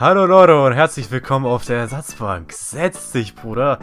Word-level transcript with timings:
Hallo 0.00 0.26
Leute 0.26 0.62
und 0.62 0.74
herzlich 0.74 1.10
willkommen 1.10 1.44
auf 1.44 1.64
der 1.64 1.78
Ersatzbank. 1.78 2.52
Setz 2.52 3.10
dich, 3.10 3.34
Bruder. 3.34 3.80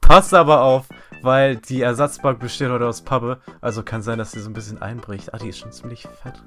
Pass 0.00 0.32
aber 0.32 0.62
auf, 0.62 0.86
weil 1.22 1.56
die 1.56 1.82
Ersatzbank 1.82 2.38
besteht 2.38 2.70
heute 2.70 2.86
aus 2.86 3.02
Pappe. 3.02 3.40
Also 3.60 3.82
kann 3.82 4.00
sein, 4.00 4.18
dass 4.18 4.30
sie 4.30 4.38
so 4.38 4.48
ein 4.48 4.52
bisschen 4.52 4.80
einbricht. 4.80 5.34
Ah, 5.34 5.38
die 5.38 5.48
ist 5.48 5.58
schon 5.58 5.72
ziemlich 5.72 6.02
fett. 6.22 6.40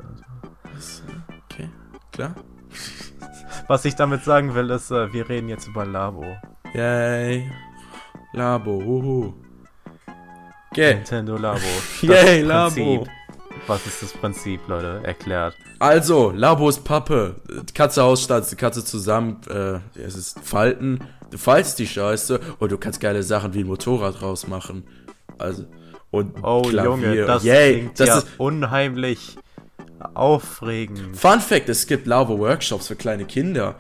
Also. 0.74 1.04
Okay, 1.52 1.70
klar. 2.14 2.36
Was 3.68 3.84
ich 3.84 3.96
damit 3.96 4.24
sagen 4.24 4.56
will, 4.56 4.70
ist, 4.70 4.92
äh, 4.92 5.12
wir 5.12 5.28
reden 5.28 5.50
jetzt 5.50 5.68
über 5.68 5.86
Labo. 5.86 6.24
Yay. 6.74 7.52
Labo, 8.32 8.82
huhu. 8.82 9.34
Okay. 10.72 10.94
Nintendo 10.96 11.36
Labo. 11.36 11.60
Yay. 12.02 12.44
Labo. 12.44 13.06
Was 13.68 13.86
ist 13.86 14.02
das 14.02 14.14
Prinzip, 14.14 14.60
Leute? 14.68 15.02
Erklärt. 15.04 15.56
Also, 15.80 16.32
Labo 16.32 16.68
ist 16.70 16.84
Pappe. 16.84 17.36
Katze 17.74 18.04
ausstanzen, 18.04 18.58
Katze 18.58 18.84
zusammen, 18.84 19.40
äh, 19.50 19.80
es 20.00 20.16
ist 20.16 20.40
Falten. 20.40 21.00
Du 21.30 21.38
faltest 21.38 21.80
die 21.80 21.88
Scheiße 21.88 22.40
und 22.60 22.72
du 22.72 22.78
kannst 22.78 23.00
geile 23.00 23.24
Sachen 23.24 23.54
wie 23.54 23.62
ein 23.62 23.68
Motorrad 23.68 24.22
rausmachen. 24.22 24.84
Also, 25.38 25.66
und 26.10 26.36
Oh 26.44 26.64
Klavier. 26.64 26.84
Junge, 26.84 27.26
das 27.26 27.44
Yay, 27.44 27.74
klingt 27.74 28.00
das 28.00 28.08
ja 28.08 28.18
ist 28.18 28.28
unheimlich 28.38 29.38
aufregend. 30.14 31.16
Fun 31.16 31.40
Fact, 31.40 31.70
es 31.70 31.88
gibt 31.88 32.08
Labo-Workshops 32.08 32.88
für 32.88 32.96
kleine 32.96 33.26
Kinder. 33.26 33.76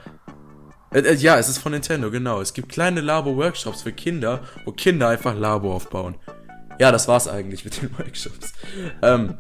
Äh, 0.91 0.99
äh, 0.99 1.15
ja, 1.15 1.37
es 1.37 1.49
ist 1.49 1.57
von 1.57 1.71
Nintendo, 1.71 2.11
genau. 2.11 2.41
Es 2.41 2.53
gibt 2.53 2.69
kleine 2.69 3.01
Labo-Workshops 3.01 3.81
für 3.81 3.91
Kinder, 3.91 4.41
wo 4.65 4.71
Kinder 4.71 5.09
einfach 5.09 5.35
Labo 5.35 5.73
aufbauen. 5.73 6.15
Ja, 6.81 6.91
das 6.91 7.07
war's 7.07 7.27
eigentlich 7.27 7.63
mit 7.63 7.79
den 7.79 7.95
Workshops. 7.99 8.53
Ähm, 9.03 9.35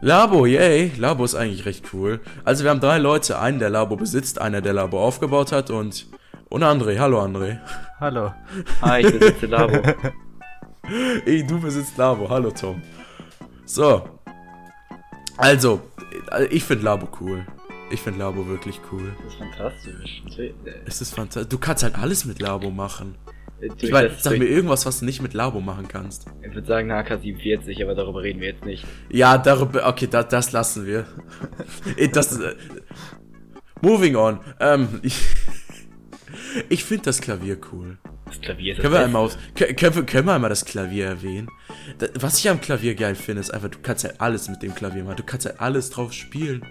Labo, 0.00 0.46
yay. 0.46 0.90
Labo 0.96 1.26
ist 1.26 1.34
eigentlich 1.34 1.66
recht 1.66 1.92
cool. 1.92 2.20
Also 2.42 2.64
wir 2.64 2.70
haben 2.70 2.80
drei 2.80 2.96
Leute, 2.96 3.38
einen 3.38 3.58
der 3.58 3.68
Labo 3.68 3.96
besitzt, 3.96 4.40
einer 4.40 4.62
der 4.62 4.72
Labo 4.72 4.98
aufgebaut 4.98 5.52
hat 5.52 5.68
und 5.68 6.06
und 6.48 6.64
André. 6.64 6.98
Hallo 6.98 7.22
André. 7.22 7.58
Hallo. 8.00 8.32
Hi, 8.80 9.02
ich 9.02 9.12
besitze 9.12 9.44
Labo. 9.44 9.76
Ey, 11.26 11.46
du 11.46 11.60
besitzt 11.60 11.98
Labo. 11.98 12.30
Hallo 12.30 12.50
Tom. 12.50 12.80
So. 13.66 14.08
Also, 15.36 15.82
ich 16.48 16.64
finde 16.64 16.86
Labo 16.86 17.08
cool. 17.20 17.46
Ich 17.90 18.00
finde 18.00 18.20
Labo 18.20 18.48
wirklich 18.48 18.80
cool. 18.90 19.14
Das 19.22 19.34
ist 19.34 19.38
fantastisch. 19.38 20.22
Es 20.86 21.00
ist 21.02 21.14
fantastisch. 21.14 21.50
Du 21.50 21.58
kannst 21.58 21.82
halt 21.82 21.98
alles 21.98 22.24
mit 22.24 22.40
Labo 22.40 22.70
machen. 22.70 23.16
Ich 23.80 23.90
meine, 23.90 24.10
sag 24.18 24.38
mir 24.38 24.46
irgendwas, 24.46 24.86
was 24.86 25.00
du 25.00 25.04
nicht 25.04 25.20
mit 25.22 25.34
Labo 25.34 25.60
machen 25.60 25.86
kannst. 25.88 26.26
ich 26.46 26.54
würde 26.54 26.66
sagen 26.66 26.90
eine 26.90 27.04
AK-47, 27.06 27.82
aber 27.82 27.94
darüber 27.94 28.22
reden 28.22 28.40
wir 28.40 28.48
jetzt 28.48 28.64
nicht. 28.64 28.84
Ja, 29.10 29.36
darüber. 29.38 29.86
Okay, 29.86 30.08
da, 30.10 30.22
das 30.22 30.52
lassen 30.52 30.86
wir. 30.86 31.06
Das. 32.12 32.38
Äh, 32.40 32.54
moving 33.82 34.16
on. 34.16 34.40
Ähm, 34.60 35.00
ich. 35.02 35.18
Ich 36.68 36.84
finde 36.84 37.04
das 37.04 37.20
Klavier 37.20 37.58
cool. 37.72 37.98
Das 38.26 38.40
Klavier 38.40 38.72
ist 38.74 38.80
Können 38.80 38.92
wir, 38.92 38.98
das 38.98 39.06
einmal 39.06 39.22
aus, 39.22 39.38
können, 39.54 39.94
wir- 39.94 40.04
können 40.04 40.26
wir 40.26 40.32
einmal 40.34 40.50
das 40.50 40.64
Klavier 40.64 41.06
erwähnen? 41.06 41.48
Da, 41.98 42.06
was 42.14 42.38
ich 42.38 42.48
am 42.48 42.60
Klavier 42.60 42.94
geil 42.94 43.14
finde, 43.14 43.40
ist 43.40 43.50
einfach, 43.52 43.68
du 43.68 43.78
kannst 43.82 44.04
halt 44.04 44.20
alles 44.20 44.48
mit 44.48 44.62
dem 44.62 44.74
Klavier 44.74 45.04
machen. 45.04 45.16
Du 45.16 45.22
kannst 45.24 45.46
halt 45.46 45.60
alles 45.60 45.90
drauf 45.90 46.12
spielen. 46.12 46.62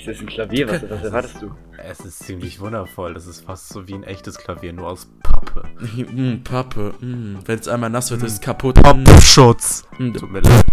Ist 0.00 0.08
das 0.08 0.20
ein 0.20 0.26
Klavier? 0.26 0.68
Was, 0.68 0.82
was 0.90 1.02
erwartest 1.04 1.42
du? 1.42 1.50
Es 1.76 2.00
ist 2.00 2.20
ziemlich 2.20 2.58
wundervoll. 2.60 3.14
Das 3.14 3.26
ist 3.26 3.44
fast 3.44 3.68
so 3.68 3.86
wie 3.86 3.94
ein 3.94 4.02
echtes 4.02 4.38
Klavier, 4.38 4.72
nur 4.72 4.88
aus 4.88 5.08
Pappe. 5.22 5.62
Mm, 6.12 6.42
Pappe. 6.42 6.94
Mm, 7.00 7.36
Wenn 7.44 7.58
es 7.58 7.68
einmal 7.68 7.90
nass 7.90 8.10
wird, 8.10 8.22
Mm. 8.22 8.24
ist 8.26 8.32
es 8.32 8.40
kaputt. 8.40 8.76
Pappenschutz. 8.82 9.86
Mm, 9.98 10.12
Tut 10.14 10.30
mir 10.30 10.40
leid. 10.40 10.64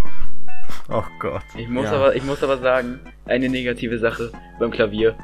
Oh 0.89 1.03
Gott. 1.19 1.41
Ich 1.57 1.67
muss, 1.67 1.85
Ja. 1.85 1.93
aber, 1.93 2.15
ich 2.15 2.23
muss 2.23 2.41
aber 2.43 2.57
sagen, 2.59 2.99
eine 3.25 3.49
negative 3.49 3.99
Sache 3.99 4.31
beim 4.59 4.71
Klavier. 4.71 5.15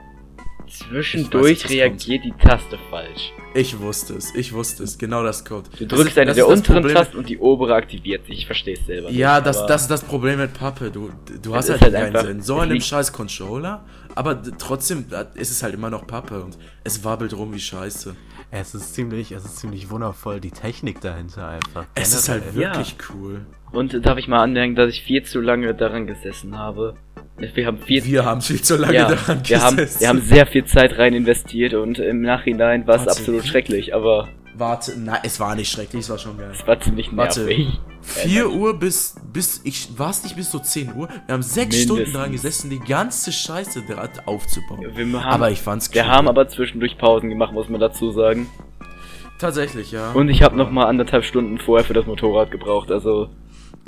Zwischendurch 0.68 1.64
weiß, 1.66 1.70
reagiert 1.72 2.24
die 2.26 2.34
Taste 2.34 2.78
falsch. 2.90 3.32
Ich 3.54 3.80
wusste 3.80 4.16
es, 4.16 4.34
ich 4.36 4.54
wusste 4.54 4.84
es. 4.84 4.98
Genau 4.98 5.24
das 5.24 5.46
kommt. 5.46 5.70
Du 5.80 5.86
drückst 5.86 6.18
eine 6.18 6.28
das 6.28 6.36
der 6.36 6.48
unteren 6.48 6.82
Problem- 6.82 6.96
Tasten 6.96 7.18
und 7.18 7.30
die 7.30 7.38
obere 7.38 7.76
aktiviert 7.76 8.26
sich. 8.26 8.40
Ich 8.40 8.46
verstehe 8.46 8.76
es 8.76 8.86
selber. 8.86 9.10
Ja, 9.12 9.36
nicht, 9.36 9.48
das, 9.48 9.66
das 9.68 9.84
ist 9.84 9.92
das 9.92 10.02
Problem 10.04 10.40
mit 10.40 10.54
Pappe. 10.54 10.90
Du, 10.92 11.12
du 11.42 11.56
hast 11.56 11.70
halt, 11.70 11.82
halt 11.82 11.94
keinen 11.94 12.26
Sinn. 12.26 12.42
So 12.42 12.54
es 12.54 12.58
in 12.58 12.64
einem 12.64 12.72
liegt- 12.74 12.86
scheiß 12.86 13.14
Controller, 13.14 13.84
aber 14.16 14.42
trotzdem 14.58 15.06
ist 15.36 15.52
es 15.52 15.62
halt 15.64 15.74
immer 15.76 15.90
noch 15.90 16.08
Pappe 16.08 16.44
und 16.44 16.58
es 16.84 17.04
wabbelt 17.04 17.34
rum 17.36 17.54
wie 17.54 17.60
Scheiße. 17.60 18.16
Es 18.52 18.76
ist 18.76 18.94
ziemlich, 18.94 19.32
es 19.32 19.46
ist 19.46 19.58
ziemlich 19.58 19.90
wundervoll, 19.90 20.40
die 20.40 20.52
Technik 20.52 21.02
dahinter 21.02 21.48
einfach. 21.48 21.86
Es 21.96 22.14
ist 22.14 22.30
halt 22.30 22.44
Generell. 22.44 22.62
Ja. 22.62 22.70
wirklich 22.78 22.96
cool. 23.14 23.46
Und 23.72 24.06
darf 24.06 24.20
ich 24.20 24.28
mal 24.28 24.44
anmerken, 24.44 24.76
dass 24.76 24.92
ich 24.92 25.02
viel 25.02 25.24
zu 25.24 25.42
lange 25.42 25.74
daran 25.74 26.06
gesessen 26.06 26.58
habe. 26.58 26.96
Wir 27.38 27.66
haben 27.66 27.80
viel 27.80 28.04
Wir 28.06 28.26
haben 28.26 28.42
viel 28.42 28.62
zu 28.62 28.78
lange 28.78 28.94
ja, 28.94 29.10
daran 29.10 29.42
wir 29.44 29.62
haben, 29.62 29.78
gesessen. 29.78 30.02
wir 30.02 30.08
haben 30.10 30.22
sehr 30.22 30.46
viel 30.46 30.66
Zeit 30.66 30.98
rein 30.98 31.14
investiert 31.14 31.74
und 31.74 32.00
im 32.00 32.22
Nachhinein 32.22 32.86
war 32.88 32.96
es 32.96 33.06
Warte. 33.06 33.20
absolut 33.20 33.46
schrecklich, 33.46 33.96
aber 33.96 34.30
Warte, 34.56 35.00
nein, 35.00 35.20
es 35.24 35.40
war 35.40 35.56
nicht 35.56 35.72
schrecklich, 35.72 36.02
es 36.02 36.10
war 36.12 36.20
schon 36.20 36.38
geil. 36.38 36.52
es 36.54 36.66
war 36.68 36.80
ziemlich 36.80 37.16
Warte. 37.16 37.40
nervig. 37.42 37.80
4 38.04 38.52
Uhr 38.52 38.78
bis, 38.78 39.16
bis, 39.32 39.62
ich, 39.64 39.98
war 39.98 40.12
es 40.12 40.24
nicht 40.24 40.36
bis 40.36 40.52
so 40.52 40.60
10 40.60 40.94
Uhr? 40.94 41.08
Wir 41.26 41.34
haben 41.34 41.42
6 41.42 41.56
Mindestens. 41.56 41.84
Stunden 41.84 42.14
dran 42.14 42.32
gesessen, 42.32 42.70
die 42.70 42.80
ganze 42.80 43.32
Scheiße 43.32 43.82
dran 43.84 44.10
aufzubauen. 44.26 44.86
Wir 44.94 45.06
haben, 45.06 45.16
aber 45.16 45.52
ich 45.52 45.60
fand's 45.62 45.88
cool. 45.90 45.96
wir 45.96 46.08
haben 46.08 46.28
aber 46.28 46.48
zwischendurch 46.50 46.98
Pausen 46.98 47.30
gemacht, 47.30 47.54
muss 47.54 47.70
man 47.70 47.80
dazu 47.80 48.12
sagen. 48.12 48.48
Tatsächlich, 49.40 49.92
ja. 49.92 50.12
Und 50.12 50.30
ich 50.30 50.44
habe 50.44 50.56
noch 50.56 50.70
mal 50.70 50.86
anderthalb 50.86 51.24
Stunden 51.24 51.58
vorher 51.58 51.86
für 51.86 51.94
das 51.94 52.06
Motorrad 52.06 52.52
gebraucht. 52.52 52.92
Also 52.92 53.30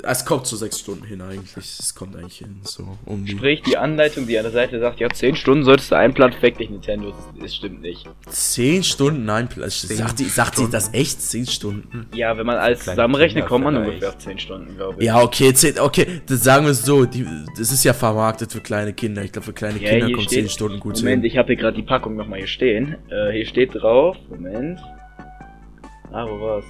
es 0.02 0.24
kommt 0.24 0.46
zu 0.46 0.56
6 0.56 0.78
Stunden 0.78 1.04
hin 1.04 1.20
eigentlich. 1.22 1.56
Es 1.56 1.94
kommt 1.94 2.14
eigentlich 2.16 2.38
hin, 2.38 2.60
so 2.62 2.96
um 3.06 3.24
die 3.24 3.32
sprich 3.32 3.62
die 3.62 3.76
Anleitung, 3.76 4.26
die 4.26 4.36
an 4.38 4.44
der 4.44 4.52
Seite 4.52 4.78
sagt, 4.78 5.00
ja 5.00 5.08
10 5.08 5.36
Stunden 5.36 5.64
solltest 5.64 5.90
du 5.90 5.96
einplanen, 5.96 6.36
fick 6.38 6.58
dich 6.58 6.68
Nintendo. 6.70 7.12
Das, 7.40 7.54
stimmt 7.54 7.80
nicht. 7.82 8.04
10 8.28 8.84
Stunden, 8.84 9.24
nein, 9.24 9.48
Sagt 9.56 10.18
die, 10.18 10.24
sagt 10.24 10.58
die 10.58 10.70
das 10.70 10.92
echt? 10.92 11.22
10 11.22 11.46
Stunden? 11.46 12.06
Ja, 12.14 12.36
wenn 12.36 12.46
man 12.46 12.56
alles 12.58 12.84
zusammenrechnet, 12.84 13.46
kommt 13.46 13.64
man 13.64 13.74
vielleicht. 13.74 13.88
ungefähr 13.90 14.08
auf 14.10 14.18
10 14.18 14.38
Stunden, 14.38 14.76
glaube 14.76 14.96
ich. 14.98 15.06
Ja, 15.06 15.22
okay, 15.22 15.52
10, 15.54 15.78
okay, 15.80 16.20
das 16.26 16.44
sagen 16.44 16.64
wir 16.66 16.72
es 16.72 16.84
so, 16.84 17.04
die, 17.06 17.26
das 17.56 17.72
ist 17.72 17.82
ja 17.84 17.94
vermarktet 17.94 18.52
für 18.52 18.60
kleine 18.60 18.92
Kinder. 18.92 19.22
Ich 19.24 19.32
glaube, 19.32 19.46
für 19.46 19.52
kleine 19.54 19.78
Ja, 19.80 19.90
Kinder 19.90 20.06
kommt 20.12 20.22
steht- 20.24 20.44
10 20.44 20.48
Stunden 20.50 20.78
gut 20.80 20.96
Moment, 20.98 21.22
hin. 21.22 21.30
ich 21.32 21.38
habe 21.38 21.46
hier 21.48 21.56
gerade 21.56 21.76
die 21.76 21.82
Packung 21.82 22.16
nochmal 22.16 22.38
hier 22.40 22.48
stehen. 22.48 22.96
Äh, 23.10 23.32
hier 23.32 23.46
steht 23.46 23.74
drauf, 23.74 24.16
Moment. 24.28 24.78
Ah, 26.12 26.24
wo 26.28 26.40
war's? 26.40 26.64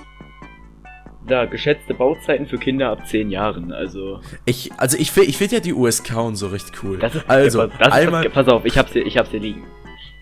Da, 1.27 1.45
geschätzte 1.47 1.93
Bauzeiten 1.95 2.47
für 2.47 2.57
Kinder 2.59 2.91
ab 2.91 3.07
10 3.09 3.31
Jahren, 3.31 3.73
also. 3.73 4.21
Ich, 4.45 4.71
also 4.77 4.97
ich, 4.97 5.11
find- 5.11 5.29
ich 5.29 5.37
finde 5.37 5.57
ja 5.57 5.61
die 5.61 5.73
USK 5.75 6.17
und 6.19 6.37
so 6.37 6.47
recht 6.49 6.71
cool. 6.83 6.99
Das 6.99 7.15
ist, 7.17 7.29
also, 7.29 7.63
ja, 7.63 7.67
das 7.81 7.93
einmal, 7.93 8.25
ist, 8.27 8.33
pass 8.33 8.47
auf, 8.49 8.65
ich 8.65 8.79
hab's 8.79 8.93
hier, 8.93 9.05
ich 9.05 9.19
hab's 9.19 9.31
hier 9.31 9.41
liegen. 9.41 9.65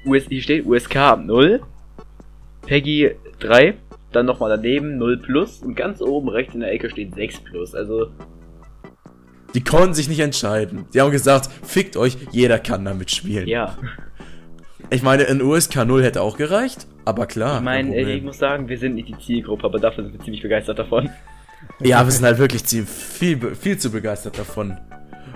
US, 0.06 0.24
hier 0.28 0.40
steht 0.42 0.64
USK 0.64 0.96
ab 0.96 1.20
0, 1.24 1.60
Peggy 2.66 3.10
3, 3.40 3.74
dann 4.12 4.24
nochmal 4.26 4.50
daneben 4.50 4.96
0 4.96 5.18
plus 5.18 5.60
und 5.62 5.74
ganz 5.74 6.00
oben 6.00 6.28
rechts 6.30 6.54
in 6.54 6.60
der 6.60 6.72
Ecke 6.72 6.88
steht 6.88 7.14
6 7.14 7.40
plus, 7.40 7.74
also. 7.74 8.06
die 9.54 9.62
konnten 9.62 9.92
sich 9.94 10.08
nicht 10.08 10.20
entscheiden. 10.20 10.86
Die 10.94 11.00
haben 11.00 11.10
gesagt, 11.10 11.50
fickt 11.64 11.96
euch, 11.98 12.16
jeder 12.32 12.58
kann 12.58 12.84
damit 12.84 13.10
spielen. 13.10 13.46
Ja, 13.46 13.76
Ich 14.90 15.02
meine, 15.02 15.26
ein 15.28 15.42
USK 15.42 15.84
0 15.84 16.02
hätte 16.02 16.22
auch 16.22 16.36
gereicht, 16.38 16.86
aber 17.04 17.26
klar. 17.26 17.58
ich 17.58 17.62
meine, 17.64 17.98
ich 18.00 18.22
muss 18.22 18.38
sagen, 18.38 18.68
wir 18.68 18.78
sind 18.78 18.94
nicht 18.94 19.08
die 19.08 19.18
Zielgruppe, 19.18 19.64
aber 19.64 19.78
dafür 19.78 20.04
sind 20.04 20.12
wir 20.14 20.20
ziemlich 20.20 20.42
begeistert 20.42 20.78
davon. 20.78 21.10
Ja, 21.80 22.04
wir 22.04 22.10
sind 22.12 22.24
halt 22.24 22.38
wirklich 22.38 22.64
ziemlich 22.64 22.88
viel, 22.90 23.36
be- 23.36 23.54
viel 23.54 23.78
zu 23.78 23.90
begeistert 23.90 24.38
davon. 24.38 24.76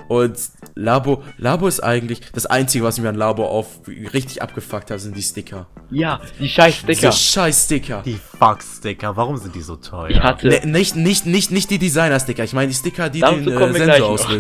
Und 0.09 0.39
Labo, 0.75 1.23
Labo 1.37 1.67
ist 1.69 1.81
eigentlich 1.81 2.21
das 2.33 2.47
Einzige, 2.47 2.83
was 2.85 2.99
mir 2.99 3.11
an 3.11 3.15
Labo 3.15 3.45
auf 3.47 3.81
richtig 3.87 4.41
abgefuckt 4.41 4.91
hat, 4.91 5.01
sind 5.01 5.15
die 5.15 5.23
Sticker. 5.23 5.67
Ja, 5.91 6.21
die 6.41 6.49
scheiß 6.49 6.77
Sticker. 6.77 6.93
Diese 6.93 7.13
scheiß 7.13 7.65
Sticker. 7.67 8.03
Die 8.07 8.15
Fuck-Sticker, 8.39 9.17
warum 9.17 9.37
sind 9.37 9.55
die 9.55 9.61
so 9.61 9.77
teuer? 9.77 10.09
Ich 10.09 10.21
hatte, 10.21 10.49
Ne, 10.49 10.61
nicht, 10.67 10.97
nicht, 10.97 11.27
nicht, 11.27 11.51
nicht 11.51 11.71
die 11.71 11.79
Designer-Sticker. 11.79 12.43
Ich 12.45 12.55
meine 12.55 12.69
die 12.69 12.75
Sticker, 12.75 13.11
die 13.11 13.21
Dazu 13.21 13.37
den 13.37 13.49
äh, 13.49 13.73
Sensor 13.75 14.13
noch. 14.13 14.31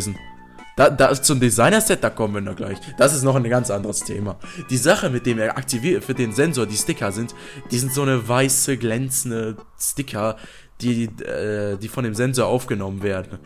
Da, 0.79 0.91
da, 0.91 1.13
zum 1.13 1.41
Designer-Set, 1.41 2.05
da 2.05 2.09
kommen 2.09 2.35
wir 2.35 2.41
noch 2.41 2.55
gleich. 2.55 2.79
Das 2.99 3.13
ist 3.13 3.25
noch 3.25 3.35
ein 3.35 3.43
ganz 3.43 3.69
anderes 3.69 3.99
Thema. 4.05 4.39
Die 4.71 4.77
Sache, 4.77 5.11
mit 5.11 5.27
dem 5.27 5.41
er 5.41 5.59
aktiviert, 5.59 6.05
für 6.05 6.15
den 6.15 6.33
Sensor 6.33 6.67
die 6.67 6.77
Sticker 6.77 7.11
sind, 7.11 7.35
die 7.73 7.79
sind 7.81 7.93
so 7.93 8.03
eine 8.03 8.29
weiße, 8.29 8.77
glänzende 8.77 9.57
Sticker, 9.77 10.37
die, 10.81 11.07
äh, 11.25 11.77
die 11.79 11.89
von 11.89 12.05
dem 12.05 12.15
Sensor 12.15 12.47
aufgenommen 12.47 13.03
werden. 13.03 13.41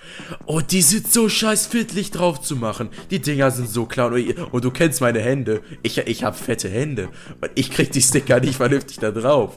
Und 0.44 0.72
die 0.72 0.82
sind 0.82 1.10
so 1.10 1.30
scheiß 1.30 1.68
fittlich 1.68 2.10
drauf 2.10 2.42
zu 2.42 2.54
machen. 2.54 2.90
Die 3.10 3.20
Dinger 3.20 3.50
sind 3.50 3.70
so 3.70 3.86
klar. 3.86 4.12
Und, 4.12 4.52
und 4.52 4.62
du 4.62 4.70
kennst 4.70 5.00
meine 5.00 5.20
Hände. 5.20 5.62
Ich, 5.82 5.96
ich 5.96 6.24
habe 6.24 6.36
fette 6.36 6.68
Hände. 6.68 7.08
Und 7.40 7.50
ich 7.54 7.70
krieg 7.70 7.92
die 7.92 8.02
Sticker 8.02 8.40
nicht 8.40 8.56
vernünftig 8.56 8.98
da 8.98 9.10
drauf. 9.10 9.56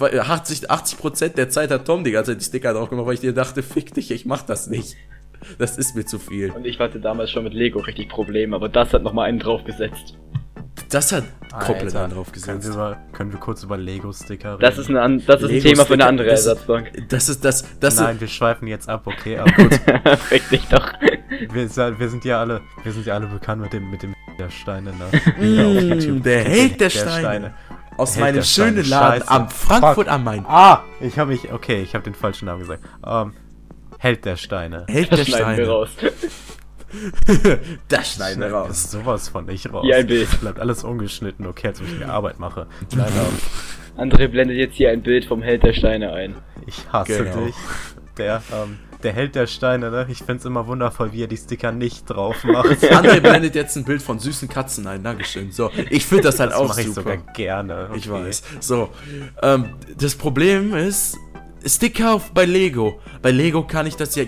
80, 0.00 0.70
80% 0.70 1.28
der 1.34 1.50
Zeit 1.50 1.70
hat 1.70 1.84
Tom 1.84 2.04
die 2.04 2.12
ganze 2.12 2.30
Zeit 2.30 2.40
die 2.40 2.46
Sticker 2.46 2.72
drauf 2.72 2.88
gemacht, 2.88 3.06
weil 3.06 3.14
ich 3.14 3.20
dir 3.20 3.34
dachte, 3.34 3.62
fick 3.62 3.92
dich, 3.92 4.10
ich 4.10 4.24
mach 4.24 4.40
das 4.40 4.68
nicht. 4.68 4.96
Das 5.58 5.78
ist 5.78 5.94
mir 5.96 6.04
zu 6.06 6.18
viel. 6.18 6.50
und 6.52 6.66
ich 6.66 6.78
hatte 6.78 7.00
damals 7.00 7.30
schon 7.30 7.44
mit 7.44 7.54
Lego 7.54 7.80
richtig 7.80 8.08
Probleme, 8.08 8.56
aber 8.56 8.68
das 8.68 8.92
hat 8.92 9.02
nochmal 9.02 9.28
einen 9.28 9.38
draufgesetzt. 9.38 10.16
Das 10.88 11.12
hat 11.12 11.24
komplett 11.50 11.94
einen 11.96 12.12
drauf 12.12 12.32
Können 12.32 12.46
wir, 12.46 12.54
gesetzt. 12.54 12.74
über, 12.74 12.96
können 13.12 13.32
wir 13.32 13.38
kurz 13.40 13.62
über 13.62 13.76
Lego-Sticker 13.78 14.52
reden? 14.54 14.60
Das 14.60 14.76
ist, 14.78 14.88
eine, 14.90 15.00
an- 15.00 15.22
das 15.26 15.42
ist 15.42 15.50
ein 15.50 15.60
Thema 15.60 15.84
für 15.86 15.94
eine 15.94 16.06
andere 16.06 16.28
das 16.28 16.40
ist- 16.40 16.46
Ersatzbank. 16.46 17.08
Das 17.08 17.28
ist 17.28 17.44
das, 17.44 17.78
das 17.80 17.96
Nein, 17.96 18.20
wir 18.20 18.28
schweifen 18.28 18.68
jetzt 18.68 18.88
ab, 18.88 19.06
okay? 19.06 19.38
Aber 19.38 19.50
gut, 19.52 19.74
Fick 20.28 20.48
dich 20.50 20.66
doch. 20.68 20.92
wir, 21.52 21.68
sind- 21.68 21.98
wir 21.98 22.08
sind 22.08 22.24
ja 22.24 22.40
alle, 22.40 22.60
wir 22.82 22.92
sind 22.92 23.06
ja 23.06 23.14
alle 23.14 23.26
bekannt 23.26 23.62
mit 23.62 23.72
dem, 23.72 23.90
mit 23.90 24.02
dem 24.02 24.14
der 24.38 24.50
Steine, 24.50 24.92
ne? 24.92 25.46
Mm, 25.46 26.22
der 26.22 26.44
Held 26.44 26.80
der 26.80 26.90
Steine. 26.90 27.54
aus 27.98 28.18
meinem 28.18 28.42
schönen 28.42 28.88
Laden 28.88 29.20
scheiße. 29.20 29.30
am 29.30 29.48
Frankfurt 29.50 29.94
Fuck. 30.06 30.08
am 30.08 30.24
Main. 30.24 30.44
Ah, 30.46 30.80
ich 31.00 31.18
habe 31.18 31.30
mich, 31.32 31.52
okay, 31.52 31.82
ich 31.82 31.94
habe 31.94 32.04
den 32.04 32.14
falschen 32.14 32.46
Namen 32.46 32.60
gesagt. 32.60 32.82
Ähm, 33.06 33.32
Held 34.02 34.24
der 34.24 34.36
Steine. 34.36 34.84
Held 34.88 35.10
der 35.12 35.18
Das 35.18 35.28
schneiden 35.28 35.56
wir 35.56 35.64
Steine. 35.64 35.68
raus. 35.68 35.90
Das 37.88 38.12
schneiden 38.14 38.40
wir 38.42 38.52
raus. 38.52 38.70
Ist 38.70 38.90
sowas 38.90 39.28
von 39.28 39.46
nicht 39.46 39.72
raus. 39.72 39.84
Hier 39.84 39.96
ein 39.96 40.06
Bild. 40.08 40.40
Bleibt 40.40 40.58
alles 40.58 40.82
ungeschnitten, 40.82 41.46
okay, 41.46 41.68
als 41.68 41.80
ob 41.80 41.86
ich 41.86 41.98
mir 42.00 42.08
Arbeit 42.08 42.40
mache. 42.40 42.66
Nein, 42.96 43.12
André 43.96 44.26
blendet 44.26 44.56
jetzt 44.56 44.74
hier 44.74 44.90
ein 44.90 45.02
Bild 45.02 45.24
vom 45.24 45.40
Held 45.40 45.62
der 45.62 45.72
Steine 45.72 46.12
ein. 46.12 46.34
ich 46.66 46.84
hasse 46.92 47.24
Genau. 47.24 47.46
dich. 47.46 47.54
Der, 48.18 48.42
ähm, 48.52 48.78
der 49.04 49.12
Held 49.12 49.36
der 49.36 49.46
Steine, 49.46 49.90
ne? 49.90 50.06
Ich 50.10 50.18
find's 50.18 50.44
immer 50.44 50.66
wundervoll, 50.66 51.12
wie 51.12 51.22
er 51.22 51.26
die 51.28 51.36
Sticker 51.36 51.70
nicht 51.72 52.10
drauf 52.10 52.42
macht. 52.44 52.66
André 52.82 53.20
blendet 53.20 53.54
jetzt 53.54 53.76
ein 53.76 53.84
Bild 53.84 54.02
von 54.02 54.18
süßen 54.18 54.48
Katzen 54.48 54.86
ein. 54.88 55.04
Dankeschön. 55.04 55.52
So, 55.52 55.70
ich 55.90 56.04
finde 56.06 56.24
das 56.24 56.40
halt 56.40 56.50
Das 56.50 56.58
auch 56.58 56.68
mache 56.68 56.80
ich 56.80 56.88
super. 56.88 57.02
sogar 57.02 57.16
gerne. 57.34 57.88
Ich 57.94 58.10
okay. 58.10 58.24
weiß. 58.24 58.42
So, 58.60 58.88
ähm, 59.42 59.66
das 59.96 60.14
Problem 60.16 60.74
ist, 60.74 61.16
Sticker 61.64 62.14
auf, 62.14 62.32
bei 62.32 62.44
Lego. 62.44 63.00
Bei 63.20 63.30
Lego 63.30 63.62
kann 63.66 63.86
ich 63.86 63.96
das 63.96 64.14
ja 64.16 64.24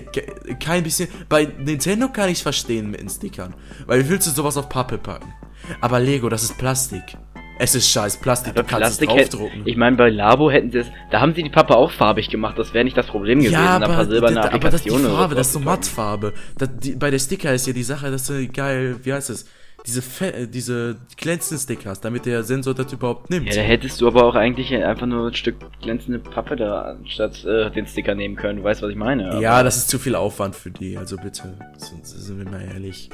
kein 0.61 0.83
bisschen. 0.83 1.09
Bei 1.29 1.49
Nintendo 1.59 2.09
kann 2.09 2.29
ich 2.29 2.43
verstehen 2.43 2.91
mit 2.91 3.01
den 3.01 3.09
Stickern. 3.09 3.55
Weil 3.87 4.05
wie 4.05 4.09
willst 4.11 4.27
du 4.27 4.31
sowas 4.31 4.57
auf 4.57 4.69
Pappe 4.69 4.99
packen? 4.99 5.33
Aber 5.81 5.99
Lego, 6.01 6.29
das 6.29 6.43
ist 6.43 6.59
Plastik. 6.59 7.17
Es 7.59 7.75
ist 7.75 7.89
scheiß 7.89 8.17
Plastik, 8.17 8.53
Aber 8.53 8.63
du 8.63 8.69
kannst 8.69 8.99
Plastik 8.99 9.11
es 9.11 9.31
draufdrucken. 9.31 9.63
ich 9.65 9.77
meine, 9.77 9.97
bei 9.97 10.11
Labo 10.11 10.51
hätten 10.51 10.73
sie 10.73 10.79
es, 10.79 10.87
da 11.13 11.21
haben 11.21 11.35
sie 11.35 11.43
die 11.45 11.51
Pappe 11.51 11.77
auch 11.77 11.93
farbig 11.93 12.29
gemacht, 12.29 12.59
das 12.59 12.75
wäre 12.75 12.85
nicht 12.85 12.97
das 12.97 13.07
Problem 13.07 13.39
gewesen. 13.39 13.53
ja, 13.53 13.77
ein 13.77 13.83
paar 13.83 14.01
aber, 14.01 14.53
aber 14.53 14.71
das 14.71 14.85
ist 14.85 14.87
die 14.87 14.91
Farbe, 14.91 15.35
das 15.37 15.47
ist 15.49 15.53
so. 15.53 15.61
Mattfarbe. 15.61 16.33
Das, 16.59 16.69
die, 16.81 16.97
bei 16.97 17.11
der 17.13 17.21
Sticker 17.21 17.55
ist 17.55 17.67
ja 17.67 17.73
die 17.73 17.85
Sache, 17.85 18.11
dass 18.11 18.27
du 18.27 18.47
geil, 18.49 18.97
wie 19.05 19.13
heißt 19.13 19.31
es? 19.31 19.47
Diese, 19.87 20.01
Fe 20.01 20.33
äh, 20.33 20.47
diese 20.49 20.97
glänzenden 21.19 21.63
Sticker 21.63 21.91
hast, 21.91 22.01
damit 22.07 22.25
der 22.25 22.43
Sensor 22.43 22.73
das 22.75 22.91
überhaupt 22.93 23.29
nimmt. 23.29 23.49
Ja, 23.49 23.57
da 23.57 23.61
hättest 23.61 24.01
du 24.01 24.07
aber 24.07 24.25
auch 24.25 24.35
eigentlich 24.35 24.73
einfach 24.75 25.07
nur 25.07 25.27
ein 25.29 25.35
Stück 25.35 25.57
glänzende 25.83 26.19
Pappe 26.19 26.57
da 26.57 26.97
anstatt 26.99 27.45
äh, 27.45 27.71
den 27.71 27.87
Sticker 27.87 28.15
nehmen 28.15 28.35
können. 28.37 28.59
Du 28.61 28.65
weißt, 28.65 28.81
was 28.81 28.91
ich 28.91 28.97
meine. 28.97 29.31
aber- 29.31 29.41
Ja, 29.43 29.63
das 29.63 29.77
ist 29.77 29.91
zu 29.91 29.99
viel 29.99 30.15
Aufwand 30.15 30.57
für 30.57 30.71
die, 30.71 30.97
also 30.97 31.17
bitte. 31.17 31.53
Sind, 31.77 32.07
sind 32.07 32.39
wir 32.39 32.51
mal 32.51 32.63
ehrlich. 32.63 33.11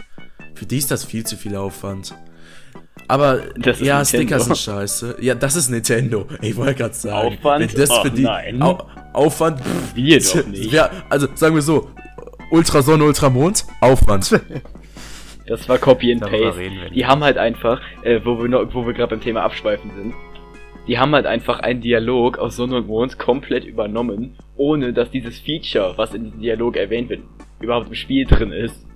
Für 0.55 0.65
die 0.67 0.79
ist 0.79 0.91
das 0.93 1.05
viel 1.05 1.25
zu 1.27 1.37
viel 1.37 1.57
Aufwand. 1.57 2.15
Aber 3.09 3.39
Das 3.57 3.81
ist 3.81 3.87
ja, 3.87 3.99
Nintendo. 3.99 4.05
Sticker 4.05 4.41
sind 4.41 4.59
scheiße. 4.59 5.17
Ja, 5.21 5.35
das 5.35 5.57
ist 5.57 5.71
Nintendo. 5.71 6.27
Ich 6.41 6.55
wollte 6.57 6.77
gerade 6.77 6.95
sagen. 6.95 7.37
Aufwand? 7.37 7.73
Wenn 7.73 7.81
das 7.81 7.91
Oh, 7.91 8.03
für 8.03 8.11
die 8.13 8.23
nein. 8.23 8.63
Au 8.63 8.79
Aufwand. 9.13 9.61
pff, 9.61 9.97
Wir 9.97 10.21
doch 10.21 10.47
nicht. 10.47 10.71
Ja, 10.73 10.89
also 11.09 11.27
sagen 11.35 11.57
wir 11.57 11.63
so. 11.63 11.91
Ultrasonne, 12.53 13.03
Ultramond, 13.05 13.65
Aufwand. 13.81 14.41
Das 15.51 15.69
war 15.69 15.79
Copy 15.79 16.13
and 16.13 16.23
Darüber 16.23 16.45
Paste. 16.45 16.61
reden 16.61 16.77
wir 16.81 16.91
Die 16.91 17.07
haben 17.07 17.25
halt 17.25 17.37
einfach, 17.37 17.81
äh, 18.05 18.21
wo 18.23 18.41
wir 18.41 18.49
noch, 18.49 18.73
wo 18.73 18.87
wir 18.87 18.93
gerade 18.93 19.11
beim 19.11 19.21
Thema 19.21 19.43
Abschweifen 19.43 19.91
sind, 19.97 20.15
die 20.87 20.97
haben 20.97 21.13
halt 21.13 21.27
einfach 21.27 21.59
einen 21.59 21.81
Dialog 21.81 22.39
aus 22.39 22.55
Sonne 22.55 22.77
und 22.77 22.87
Mond 22.87 23.19
komplett 23.19 23.65
übernommen, 23.65 24.37
ohne 24.57 24.93
dass 24.93 25.11
dieses 25.11 25.41
Feature, 25.41 25.95
was 25.97 26.15
in 26.15 26.23
diesem 26.23 26.41
Dialog 26.41 26.77
erwähnt 26.77 27.11
wird, 27.11 27.23
überhaupt 27.61 27.89
im 27.89 27.95
Spiel 27.95 28.27
drin 28.27 28.53
ist. 28.53 28.87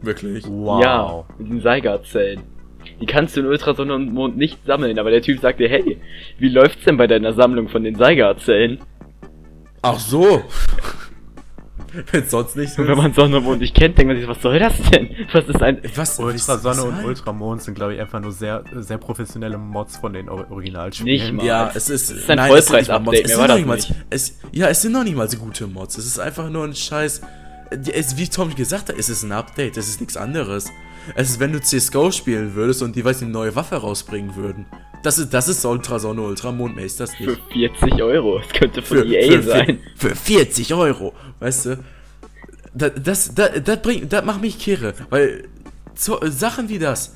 Wirklich. 0.00 0.46
Wow. 0.48 0.82
Ja, 0.82 1.24
mit 1.38 1.50
den 1.50 1.60
Seigar-Zellen. 1.60 2.40
Die 2.98 3.06
kannst 3.06 3.36
du 3.36 3.42
in 3.42 3.46
Ultrasonne 3.46 3.94
und 3.94 4.14
Mond 4.14 4.38
nicht 4.38 4.64
sammeln, 4.64 4.98
aber 4.98 5.10
der 5.10 5.20
Typ 5.20 5.40
sagt 5.40 5.60
dir, 5.60 5.68
hey, 5.68 5.98
wie 6.38 6.48
läuft's 6.48 6.86
denn 6.86 6.96
bei 6.96 7.06
deiner 7.06 7.34
Sammlung 7.34 7.68
von 7.68 7.84
den 7.84 7.96
Seigar-Zellen? 7.96 8.78
Ach 9.82 9.98
so. 9.98 10.42
Wenn 12.12 12.28
sonst 12.28 12.56
nicht 12.56 12.72
so 12.72 12.82
Und 12.82 12.88
wenn 12.88 12.96
man 12.98 13.12
Sonne 13.12 13.38
und 13.38 13.44
Mond 13.44 13.60
nicht 13.60 13.74
kennt, 13.74 13.96
denkt 13.96 14.08
man 14.08 14.18
sich, 14.18 14.28
was 14.28 14.40
soll 14.42 14.58
das 14.58 14.74
denn? 14.90 15.10
Was 15.32 15.48
ist 15.48 15.62
ein... 15.62 15.80
Was? 15.94 16.18
Ultrasonne 16.18 16.84
und? 16.84 17.04
Ultramond 17.04 17.62
sind, 17.62 17.74
glaube 17.74 17.94
ich, 17.94 18.00
einfach 18.00 18.20
nur 18.20 18.32
sehr, 18.32 18.64
sehr 18.74 18.98
professionelle 18.98 19.58
Mods 19.58 19.96
von 19.96 20.12
den 20.12 20.28
Or 20.28 20.50
Originalspielen. 20.50 21.10
Nicht 21.10 21.32
mal. 21.32 21.46
Ja, 21.46 21.70
es 21.74 21.88
ist, 21.88 22.10
Es 22.10 22.18
ist 22.18 22.30
ein 22.30 22.38
Vollpreis-Update, 22.38 23.04
Mods. 23.04 23.18
Es 23.20 23.26
mehr 23.26 23.36
sind 23.36 23.38
war 23.38 23.48
noch 23.48 23.54
das 23.54 23.56
nicht 23.56 23.66
mal, 23.66 23.74
nicht. 23.76 24.06
es, 24.10 24.38
ja, 24.52 24.68
es 24.68 24.82
sind 24.82 24.92
noch 24.92 25.04
nicht 25.04 25.16
mal 25.16 25.28
so 25.28 25.38
gute 25.38 25.66
Mods. 25.66 25.98
Es 25.98 26.06
ist 26.06 26.18
einfach 26.18 26.50
nur 26.50 26.64
ein 26.64 26.74
Scheiß. 26.74 27.20
Es, 27.92 28.16
wie 28.16 28.28
Tom 28.28 28.54
gesagt 28.54 28.88
hat, 28.88 28.98
es 28.98 29.08
ist 29.08 29.22
ein 29.22 29.32
Update. 29.32 29.76
Es 29.76 29.88
ist 29.88 30.00
nichts 30.00 30.16
anderes. 30.16 30.70
Es 31.14 31.30
ist, 31.30 31.40
wenn 31.40 31.52
du 31.52 31.60
CSGO 31.60 32.10
spielen 32.10 32.54
würdest 32.54 32.82
und 32.82 32.96
die, 32.96 33.04
weiß 33.04 33.22
eine 33.22 33.30
neue 33.30 33.54
Waffe 33.54 33.76
rausbringen 33.76 34.34
würden. 34.34 34.66
Das 35.06 35.18
ist, 35.18 35.32
das 35.32 35.46
ist 35.46 35.64
Ultrasonne, 35.64 36.20
Ultramond, 36.20 36.74
mehr 36.74 36.84
ist 36.84 36.98
das 36.98 37.14
Für 37.14 37.30
nicht. 37.30 37.40
40 37.52 38.02
Euro. 38.02 38.40
Das 38.40 38.48
könnte 38.48 38.82
von 38.82 39.06
EA 39.08 39.40
sein. 39.40 39.78
Für, 39.94 40.08
für 40.08 40.16
40 40.16 40.74
Euro, 40.74 41.14
weißt 41.38 41.66
du? 41.66 41.84
Das, 42.74 42.90
das, 43.00 43.32
das, 43.32 43.50
das 43.62 43.82
bringt, 43.82 44.12
das 44.12 44.24
macht 44.24 44.40
mich 44.40 44.58
kirre, 44.58 44.94
weil 45.08 45.44
so, 45.94 46.18
Sachen 46.24 46.68
wie 46.68 46.80
das, 46.80 47.14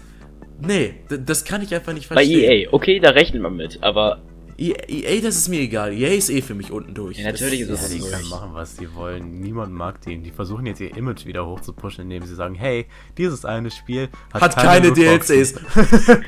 nee, 0.60 0.94
das, 1.08 1.44
kann 1.44 1.62
ich 1.62 1.75
einfach 1.75 1.92
nicht 1.92 2.08
Bei 2.08 2.14
verstehen. 2.14 2.48
EA, 2.48 2.69
okay, 2.70 3.00
da 3.00 3.10
rechnet 3.10 3.42
man 3.42 3.56
mit, 3.56 3.82
aber 3.82 4.22
EA, 4.56 4.76
EA, 4.88 5.20
das 5.22 5.36
ist 5.36 5.48
mir 5.48 5.60
egal. 5.60 5.93
EA 5.93 6.10
ist 6.14 6.31
eh 6.31 6.43
für 6.43 6.54
mich 6.54 6.70
unten 6.70 6.94
durch. 6.94 7.19
Ja, 7.19 7.32
natürlich 7.32 7.66
Das- 7.66 7.70
ist 7.70 7.81
Ja, 7.81 7.86
es 7.86 7.93
die 7.93 7.98
so. 8.00 8.06
können 8.08 8.28
machen, 8.28 8.50
was 8.52 8.76
sie 8.76 8.94
wollen. 8.94 9.40
Niemand 9.40 9.72
mag 9.72 10.00
den. 10.02 10.22
Die 10.22 10.31
versuchen 10.31 10.66
jetzt 10.66 10.81
ihr 10.81 10.94
Image 10.96 11.25
wieder 11.26 11.46
hochzupushen, 11.46 12.04
indem 12.04 12.22
sie 12.25 12.34
sagen, 12.34 12.54
hey, 12.54 12.86
dieses 13.19 13.44
eine 13.46 13.70
Spiel 13.70 14.10
hat, 14.32 14.43
Hat 14.43 14.56
keine, 14.56 14.88
Lootboxen. 14.88 15.34
DLCs. 15.36 15.54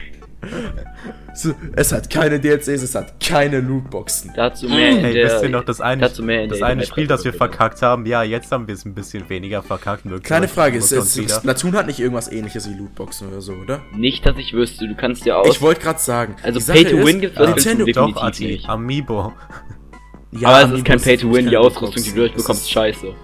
es 1.77 1.93
hat 1.93 2.11
keine 2.11 2.39
DLCs, 2.41 2.69
es 2.83 2.95
hat 2.95 3.21
keine 3.21 3.61
Lootboxen. 3.61 4.33
dazu 4.35 4.69
mehr 4.69 4.91
in 4.91 4.99
Hey, 4.99 5.15
der... 5.15 5.25
wisst 5.27 5.43
ihr 5.43 5.49
noch, 5.51 5.65
das 5.65 5.81
eine, 5.81 6.03
dazu 6.03 6.23
mehr 6.23 6.43
in 6.45 6.51
das 6.51 6.59
der 6.59 6.69
eine 6.69 6.83
E3 6.83 6.87
Spiel, 6.87 7.07
das 7.07 7.25
wir 7.25 7.33
verkackt 7.33 7.81
haben? 7.83 8.05
Ja, 8.07 8.23
jetzt 8.23 8.51
haben 8.53 8.67
wir 8.67 8.75
es 8.75 8.85
ein 8.85 8.95
bisschen 8.95 9.29
weniger 9.29 9.63
verkackt. 9.63 10.05
Kleine 10.25 10.49
Frage, 10.49 10.79
ist, 10.79 10.93
ist, 10.93 11.17
wieder. 11.17 11.37
Splatoon 11.37 11.75
hat 11.75 11.87
nicht 11.87 12.01
irgendwas 12.01 12.31
ähnliches 12.31 12.69
wie 12.69 12.75
Lootboxen 12.75 13.29
oder 13.29 13.41
so, 13.41 13.53
oder? 13.55 13.81
Nicht, 13.97 14.27
dass 14.27 14.37
ich 14.37 14.53
wüsste, 14.53 14.87
du 14.89 14.95
kannst 14.95 15.25
ja 15.25 15.37
aus... 15.37 15.49
Ich 15.49 15.61
wollte 15.63 15.81
gerade 15.81 15.99
sagen. 16.01 16.37
Also 16.43 16.59
die 16.59 16.65
Sache 16.65 16.83
Pay 16.85 16.91
to 16.91 16.97
Win 16.99 17.17
ist, 17.17 17.21
gibt's 17.21 17.39
was 17.39 17.49
Nintendo, 17.65 17.93
Doch, 17.93 18.23
Ati, 18.23 18.47
nicht. 18.47 18.69
Amiibo. 18.69 19.33
ja, 20.33 20.49
aber 20.49 20.73
es 20.73 20.79
ist 20.79 20.85
kein 20.85 20.99
sind 20.99 21.09
Pay 21.09 21.17
to 21.19 21.29
Win, 21.29 21.37
keine 21.37 21.51
die 21.51 21.57
Ausrüstung, 21.57 22.03
die 22.03 22.11
du 22.11 22.17
durchbekommst, 22.17 22.63
Es 22.63 22.67
ist 22.67 22.71
scheiße. 22.73 23.07
ist- 23.07 23.15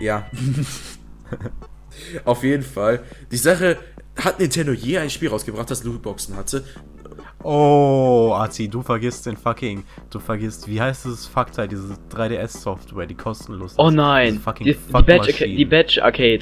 Ja. 0.00 0.26
Auf 2.24 2.42
jeden 2.44 2.62
Fall. 2.62 3.00
Die 3.30 3.36
Sache, 3.36 3.78
hat 4.16 4.38
Nintendo 4.38 4.72
je 4.72 4.98
ein 4.98 5.10
Spiel 5.10 5.28
rausgebracht, 5.28 5.70
das 5.70 5.84
Lootboxen 5.84 6.36
hatte? 6.36 6.64
Oh, 7.42 8.32
Ati, 8.34 8.68
du 8.68 8.82
vergisst 8.82 9.26
den 9.26 9.36
fucking. 9.36 9.84
Du 10.10 10.18
vergisst, 10.18 10.66
wie 10.66 10.80
heißt 10.80 11.04
dieses 11.04 11.26
Fuckteil, 11.26 11.68
diese 11.68 11.94
3DS-Software, 12.10 13.06
die 13.06 13.14
kostenlos 13.14 13.72
ist. 13.72 13.78
Oh 13.78 13.90
nein, 13.90 14.38
fucking 14.38 14.64
die, 14.66 14.72
die, 14.72 14.78
Fuck 14.78 15.06
Badge 15.06 15.20
Arca- 15.20 15.26
Machine. 15.32 15.56
die 15.56 15.64
Badge 15.66 16.02
Arcade. 16.04 16.40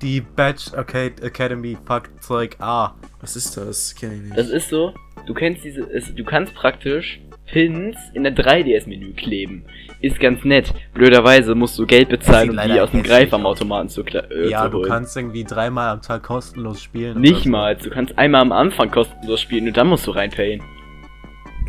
Die 0.00 0.20
Badge 0.20 0.76
Arcade 0.76 1.22
Academy 1.22 1.76
Fuckzeug 1.86 2.56
A. 2.58 2.94
Was 3.20 3.36
ist 3.36 3.56
das? 3.56 3.94
Kenn 3.94 4.12
ich 4.16 4.22
nicht. 4.22 4.36
Das 4.36 4.48
ist 4.48 4.68
so, 4.68 4.92
du 5.26 5.34
kennst 5.34 5.62
diese, 5.64 5.82
es, 5.82 6.12
du 6.12 6.24
kannst 6.24 6.54
praktisch 6.54 7.20
Pins 7.52 7.96
in 8.14 8.24
der 8.24 8.34
3DS-Menü 8.34 9.12
kleben. 9.12 9.64
Ist 10.00 10.18
ganz 10.18 10.42
nett. 10.44 10.72
Blöderweise 10.94 11.54
musst 11.54 11.78
du 11.78 11.86
Geld 11.86 12.08
bezahlen, 12.08 12.50
um 12.50 12.56
die 12.56 12.80
aus 12.80 12.90
dem 12.90 13.00
hässlich 13.00 13.04
Greifer 13.04 13.36
am 13.36 13.46
Automaten 13.46 13.88
zu, 13.88 14.02
äh, 14.02 14.48
ja, 14.48 14.64
zu 14.64 14.70
du 14.70 14.78
holen. 14.78 14.88
kannst 14.88 15.16
irgendwie 15.16 15.44
dreimal 15.44 15.90
am 15.90 16.02
Tag 16.02 16.22
kostenlos 16.24 16.82
spielen. 16.82 17.20
Nicht 17.20 17.44
so. 17.44 17.50
mal, 17.50 17.76
du 17.76 17.90
kannst 17.90 18.18
einmal 18.18 18.40
am 18.40 18.50
Anfang 18.52 18.90
kostenlos 18.90 19.40
spielen 19.40 19.68
und 19.68 19.76
dann 19.76 19.86
musst 19.86 20.06
du 20.06 20.10
reinpayen. 20.10 20.60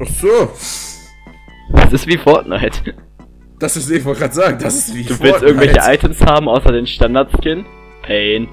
Ach 0.02 0.08
so. 0.08 0.52
Das 1.74 1.94
ist 1.94 2.08
wie 2.08 2.18
Fortnite. 2.18 2.96
Das 3.60 3.78
ist, 3.78 3.90
ich 3.92 4.04
wollte 4.04 4.22
gerade 4.22 4.34
sagen, 4.34 4.58
das 4.62 4.76
ist 4.76 4.96
wie 4.96 5.04
Du 5.04 5.10
willst 5.10 5.22
Fortnite. 5.22 5.46
irgendwelche 5.46 5.94
Items 5.94 6.22
haben, 6.26 6.50
außer 6.50 6.72
den 6.72 6.88
Standard-Skin? 6.88 7.66
Pain. 8.02 8.48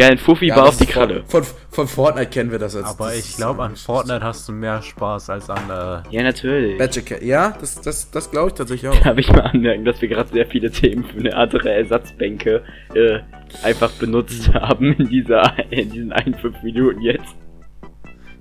Geilen 0.00 0.18
Fuffi 0.18 0.46
Ja, 0.46 0.56
war 0.56 0.68
auf 0.68 0.76
die 0.76 0.84
ist 0.84 0.92
von- 0.92 1.06
Kralle. 1.08 1.24
Von, 1.26 1.42
von 1.70 1.86
Fortnite 1.88 2.30
kennen 2.30 2.50
wir 2.50 2.58
das 2.58 2.74
als. 2.76 2.86
Aber 2.86 3.06
das 3.06 3.18
ich 3.18 3.36
glaube, 3.36 3.62
an 3.62 3.76
Fortnite 3.76 4.22
hast 4.24 4.48
du 4.48 4.52
mehr 4.52 4.82
Spaß 4.82 5.30
als 5.30 5.48
an. 5.50 5.68
Äh, 5.68 6.02
Ja, 6.14 6.22
natürlich. 6.22 6.80
Academy. 6.80 7.26
Ja, 7.26 7.54
das, 7.60 7.80
das, 7.80 8.10
das 8.10 8.30
glaube 8.30 8.48
ich 8.48 8.54
tatsächlich 8.54 8.90
auch. 8.90 8.96
Darf 9.04 9.18
ich 9.18 9.30
mal 9.30 9.40
anmerken, 9.42 9.84
dass 9.84 10.00
wir 10.00 10.08
gerade 10.08 10.28
sehr 10.30 10.46
viele 10.46 10.70
Themen 10.70 11.04
für 11.04 11.18
eine 11.18 11.36
andere 11.36 11.70
Ersatzbänke 11.72 12.62
äh, 12.94 13.20
einfach 13.62 13.90
benutzt 13.92 14.52
haben 14.54 14.92
in 14.94 15.08
dieser 15.08 15.52
in 15.70 15.90
diesen 15.90 16.12
ein, 16.12 16.34
fünf 16.34 16.62
Minuten 16.62 17.00
jetzt. 17.02 17.34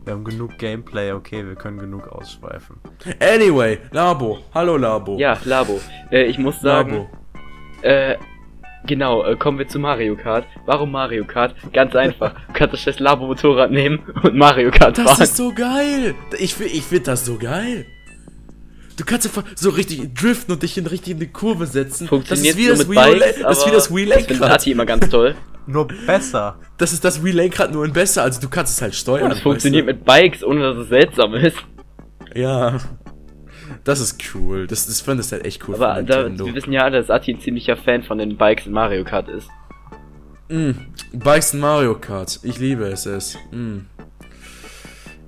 wir 0.05 0.13
haben 0.13 0.23
genug 0.23 0.57
Gameplay, 0.57 1.11
okay, 1.11 1.45
wir 1.45 1.55
können 1.55 1.77
genug 1.79 2.07
ausschweifen. 2.07 2.77
Anyway, 3.19 3.79
Labo. 3.91 4.39
Hallo 4.53 4.77
Labo. 4.77 5.17
Ja, 5.17 5.37
Labo. 5.45 5.79
Äh, 6.11 6.23
ich 6.25 6.37
muss 6.39 6.59
sagen, 6.61 6.91
Labo. 6.93 7.09
äh, 7.81 8.15
genau, 8.85 9.23
äh, 9.23 9.35
kommen 9.35 9.57
wir 9.59 9.67
zu 9.67 9.79
Mario 9.79 10.15
Kart. 10.15 10.45
Warum 10.65 10.91
Mario 10.91 11.25
Kart? 11.25 11.55
Ganz 11.73 11.95
einfach. 11.95 12.33
Du 12.47 12.53
kannst 12.53 12.73
das 12.73 12.81
scheiß 12.81 12.99
Labo-Motorrad 12.99 13.71
nehmen 13.71 13.99
und 14.23 14.35
Mario 14.35 14.71
Kart 14.71 14.97
Das 14.97 15.05
fahren. 15.05 15.21
ist 15.23 15.37
so 15.37 15.53
geil. 15.53 16.15
Ich, 16.37 16.59
ich 16.59 16.83
finde 16.83 17.05
das 17.05 17.25
so 17.25 17.37
geil. 17.37 17.85
Du 18.97 19.05
kannst 19.05 19.25
einfach 19.27 19.43
so 19.55 19.69
richtig 19.69 20.13
driften 20.13 20.53
und 20.53 20.61
dich 20.61 20.77
in 20.77 20.85
richtig 20.85 21.13
in 21.13 21.19
die 21.19 21.27
Kurve 21.27 21.65
setzen. 21.67 22.07
Funktioniert 22.09 22.55
das 22.55 22.55
ist 22.55 22.57
wie 22.57 22.65
so 22.65 22.69
das 22.71 22.79
mit 22.79 22.89
Wii, 22.89 23.19
Bikes, 23.19 23.41
das 23.41 23.57
ist 23.57 23.65
wie 23.65 23.69
aber 23.69 23.75
das 23.77 23.95
Wii 23.95 24.05
Das 24.05 24.27
Lenkrad. 24.27 24.51
Ati 24.51 24.71
immer 24.71 24.85
ganz 24.85 25.09
toll. 25.09 25.35
Nur 25.67 25.87
besser. 25.87 26.59
Das 26.77 26.91
ist 26.91 27.05
das 27.05 27.23
Wii 27.23 27.31
Lenkrad 27.31 27.71
nur 27.71 27.85
in 27.85 27.93
besser. 27.93 28.23
Also 28.23 28.41
du 28.41 28.49
kannst 28.49 28.73
es 28.75 28.81
halt 28.81 28.95
steuern. 28.95 29.25
Und 29.25 29.31
es 29.31 29.39
funktioniert 29.39 29.87
weißt 29.87 29.97
mit 29.97 30.05
Bikes, 30.05 30.43
ohne 30.43 30.61
dass 30.61 30.77
es 30.83 30.89
seltsam 30.89 31.33
ist. 31.35 31.55
du? 32.33 32.39
Ja. 32.41 32.77
Das 33.83 33.99
ist 33.99 34.17
cool. 34.33 34.67
Das, 34.67 34.85
das 34.87 35.01
fand 35.01 35.23
ich 35.23 35.31
halt 35.31 35.45
echt 35.45 35.67
cool 35.67 35.75
Aber 35.75 36.01
da, 36.03 36.25
wir 36.29 36.53
wissen 36.55 36.71
ja 36.73 36.81
alle, 36.83 36.97
dass 36.97 37.09
Ati 37.09 37.33
ein 37.33 37.39
ziemlicher 37.41 37.77
Fan 37.77 38.03
von 38.03 38.17
den 38.17 38.37
Bikes 38.37 38.65
in 38.67 38.73
Mario 38.73 39.03
Kart 39.03 39.27
ist. 39.29 39.47
Mm, 40.49 40.71
Bikes 41.13 41.53
in 41.53 41.59
Mario 41.59 41.95
Kart. 41.95 42.39
Ich 42.43 42.57
liebe 42.59 42.85
es. 42.85 43.05
es. 43.05 43.37
Mm. 43.51 43.79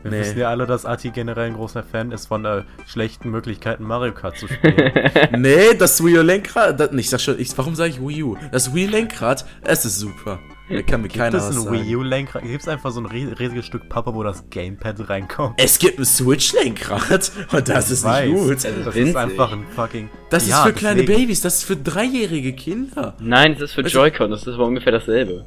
Wir 0.03 0.09
Nee. 0.11 0.19
wissen 0.21 0.39
ja 0.39 0.49
alle, 0.49 0.65
dass 0.65 0.83
Ati 0.85 1.11
generell 1.11 1.45
ein 1.47 1.53
großer 1.53 1.83
Fan 1.83 2.11
ist 2.11 2.25
von 2.25 2.43
äh, 2.43 2.63
schlechten 2.87 3.29
Möglichkeiten, 3.29 3.83
Mario 3.83 4.13
Kart 4.13 4.35
zu 4.35 4.47
spielen. 4.47 4.91
Nee, 5.37 5.75
das 5.77 6.03
Wii 6.03 6.17
U-Lenkrad, 6.17 6.79
das- 6.79 6.91
ich 6.93 7.09
sag 7.09 7.21
schon, 7.21 7.39
ich, 7.39 7.55
warum 7.55 7.75
sage 7.75 7.91
ich 7.91 8.01
Wii 8.01 8.23
U? 8.23 8.37
Das 8.51 8.73
Wii 8.73 8.87
U-Lenkrad, 8.87 9.45
es 9.61 9.85
ist 9.85 9.99
super. 9.99 10.39
Da 10.71 10.81
kann 10.81 11.01
mir 11.01 11.07
Gibt 11.07 11.19
keiner 11.19 11.37
es 11.37 11.43
was 11.49 11.55
ein 11.57 11.63
sagen. 11.63 11.85
Wii 11.85 11.95
U-Lenkrad? 11.95 12.43
Gibt 12.43 12.61
es 12.61 12.67
einfach 12.67 12.91
so 12.91 13.01
ein 13.01 13.05
ries- 13.07 13.37
riesiges 13.39 13.65
Stück 13.65 13.89
Pappe, 13.89 14.13
wo 14.13 14.23
das 14.23 14.49
Gamepad 14.49 15.09
reinkommt? 15.09 15.55
Es 15.57 15.77
gibt 15.79 15.99
ein 15.99 16.05
Switch-Lenkrad 16.05 17.31
und 17.51 17.69
das 17.69 17.91
ist 17.91 18.03
weiß. 18.03 18.29
nicht 18.29 18.35
gut. 18.39 18.49
Also- 18.51 18.67
Das 18.83 18.85
winzig. 18.95 19.07
ist 19.09 19.15
einfach 19.15 19.51
ein 19.51 19.65
fucking. 19.75 20.09
Das 20.29 20.47
Ja, 20.47 20.59
ist 20.59 20.67
für 20.67 20.73
kleine 20.73 21.01
deswegen. 21.01 21.19
Babys, 21.21 21.41
das 21.41 21.55
ist 21.59 21.63
für 21.65 21.75
dreijährige 21.75 22.53
Kinder. 22.53 23.15
Nein, 23.19 23.53
das 23.53 23.63
ist 23.69 23.73
für 23.73 23.83
du- 23.83 23.89
Joy-Con, 23.89 24.31
das 24.31 24.41
ist 24.47 24.53
aber 24.55 24.65
ungefähr 24.65 24.91
dasselbe. 24.93 25.45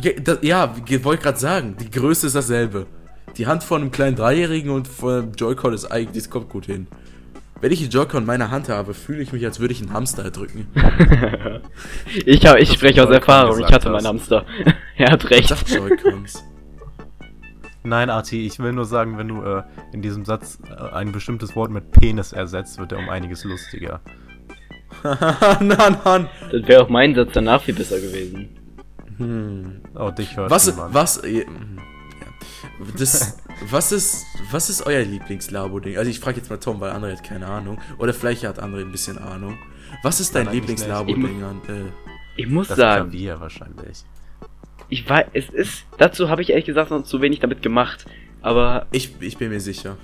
Ja, 0.00 0.12
das, 0.22 0.38
ja 0.42 0.74
ich 0.88 1.04
wollte 1.04 1.22
gerade 1.22 1.38
sagen, 1.38 1.76
die 1.80 1.90
Größe 1.90 2.26
ist 2.26 2.36
dasselbe. 2.36 2.86
Die 3.36 3.46
Hand 3.46 3.62
von 3.64 3.80
einem 3.82 3.90
kleinen 3.90 4.16
Dreijährigen 4.16 4.70
und 4.70 4.86
von 4.88 5.12
einem 5.22 5.32
Joy-Con 5.32 5.72
ist 5.72 5.86
eigentlich, 5.86 6.24
das 6.24 6.30
kommt 6.30 6.48
gut 6.50 6.66
hin. 6.66 6.86
Wenn 7.62 7.70
ich 7.70 7.80
einen 7.80 7.90
Joy-Con 7.90 8.22
in 8.22 8.26
meiner 8.26 8.50
Hand 8.50 8.68
habe, 8.68 8.92
fühle 8.92 9.22
ich 9.22 9.32
mich, 9.32 9.44
als 9.44 9.60
würde 9.60 9.72
ich 9.72 9.80
einen 9.80 9.92
Hamster 9.92 10.24
erdrücken. 10.24 10.66
Ich, 12.26 12.44
hab, 12.44 12.58
ich 12.58 12.72
spreche 12.72 13.02
aus 13.04 13.10
Erfahrung, 13.10 13.60
ich 13.60 13.72
hatte 13.72 13.88
hast. 13.88 13.92
meinen 13.92 14.06
Hamster. 14.06 14.44
er 14.96 15.12
hat 15.12 15.30
recht. 15.30 15.48
sag 15.48 15.68
Joy-Cons. 15.68 16.44
Nein, 17.84 18.10
Arti, 18.10 18.44
ich 18.44 18.58
will 18.58 18.72
nur 18.72 18.84
sagen, 18.84 19.16
wenn 19.16 19.28
du 19.28 19.42
äh, 19.42 19.62
in 19.92 20.02
diesem 20.02 20.24
Satz 20.24 20.58
äh, 20.68 20.74
ein 20.94 21.12
bestimmtes 21.12 21.54
Wort 21.54 21.70
mit 21.70 21.92
Penis 21.92 22.32
ersetzt, 22.32 22.78
wird 22.78 22.92
er 22.92 22.98
um 22.98 23.08
einiges 23.08 23.44
lustiger. 23.44 24.00
Nein, 25.60 25.96
Mann. 26.04 26.28
Das 26.50 26.66
wäre 26.66 26.82
auch 26.82 26.88
mein 26.88 27.14
Satz 27.14 27.30
danach 27.32 27.62
viel 27.62 27.74
besser 27.74 28.00
gewesen. 28.00 28.48
Hm. 29.18 29.80
Oh, 29.94 30.10
dich 30.10 30.36
hört 30.36 30.50
Was, 30.50 30.66
niemand. 30.66 30.94
was, 30.94 31.22
äh, 31.24 31.46
hm. 31.46 31.78
Das, 32.98 33.38
was 33.70 33.92
ist, 33.92 34.24
was 34.50 34.70
ist 34.70 34.86
euer 34.86 35.02
Lieblings-Labo-Ding? 35.02 35.96
Also 35.98 36.10
ich 36.10 36.20
frage 36.20 36.38
jetzt 36.38 36.50
mal 36.50 36.56
Tom, 36.58 36.80
weil 36.80 36.92
André 36.92 37.12
hat 37.12 37.24
keine 37.24 37.46
Ahnung. 37.46 37.78
Oder 37.98 38.12
vielleicht 38.14 38.44
hat 38.44 38.62
André 38.62 38.80
ein 38.82 38.92
bisschen 38.92 39.18
Ahnung. 39.18 39.58
Was 40.02 40.20
ist 40.20 40.34
dein. 40.34 40.50
Lieblings-Labo-Ding? 40.50 41.42
an- 41.42 41.60
Äh, 41.68 41.90
Ich 42.36 42.46
muss 42.48 42.68
Das 42.68 42.78
sagen, 42.78 43.10
Klavier 43.10 43.40
wahrscheinlich. 43.40 44.04
ich 44.88 45.08
weiß, 45.08 45.26
es 45.34 45.48
ist, 45.50 45.84
dazu 45.98 46.28
habe 46.30 46.42
ich 46.42 46.50
ehrlich 46.50 46.64
gesagt 46.66 46.90
noch 46.90 47.04
zu 47.04 47.20
wenig 47.20 47.40
damit 47.40 47.62
gemacht. 47.62 48.06
Aber, 48.40 48.86
ich, 48.90 49.14
ich 49.20 49.36
bin 49.36 49.50
mir 49.50 49.60
sicher. 49.60 49.96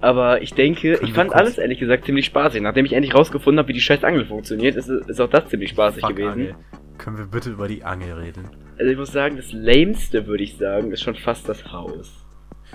Aber 0.00 0.42
ich 0.42 0.52
denke, 0.54 0.98
ich 1.02 1.12
fand 1.12 1.34
alles 1.34 1.58
ehrlich 1.58 1.78
gesagt 1.78 2.04
ziemlich 2.04 2.26
spaßig. 2.26 2.60
Nachdem 2.60 2.84
ich 2.84 2.92
endlich 2.92 3.14
rausgefunden 3.14 3.58
habe, 3.58 3.68
wie 3.68 3.72
die 3.72 3.80
scheiß 3.80 4.04
Angel 4.04 4.26
funktioniert, 4.26 4.76
ist, 4.76 4.88
ist 4.88 5.20
auch 5.20 5.30
das 5.30 5.48
ziemlich 5.48 5.70
spaßig 5.70 6.02
Fuck, 6.02 6.16
gewesen. 6.16 6.30
Angel. 6.30 6.54
Können 6.98 7.18
wir 7.18 7.26
bitte 7.26 7.50
über 7.50 7.68
die 7.68 7.82
Angel 7.84 8.12
reden? 8.14 8.48
Also 8.78 8.90
ich 8.90 8.98
muss 8.98 9.12
sagen, 9.12 9.36
das 9.36 9.52
Lameste, 9.52 10.26
würde 10.26 10.44
ich 10.44 10.56
sagen, 10.56 10.92
ist 10.92 11.02
schon 11.02 11.14
fast 11.14 11.48
das 11.48 11.72
Haus. 11.72 12.25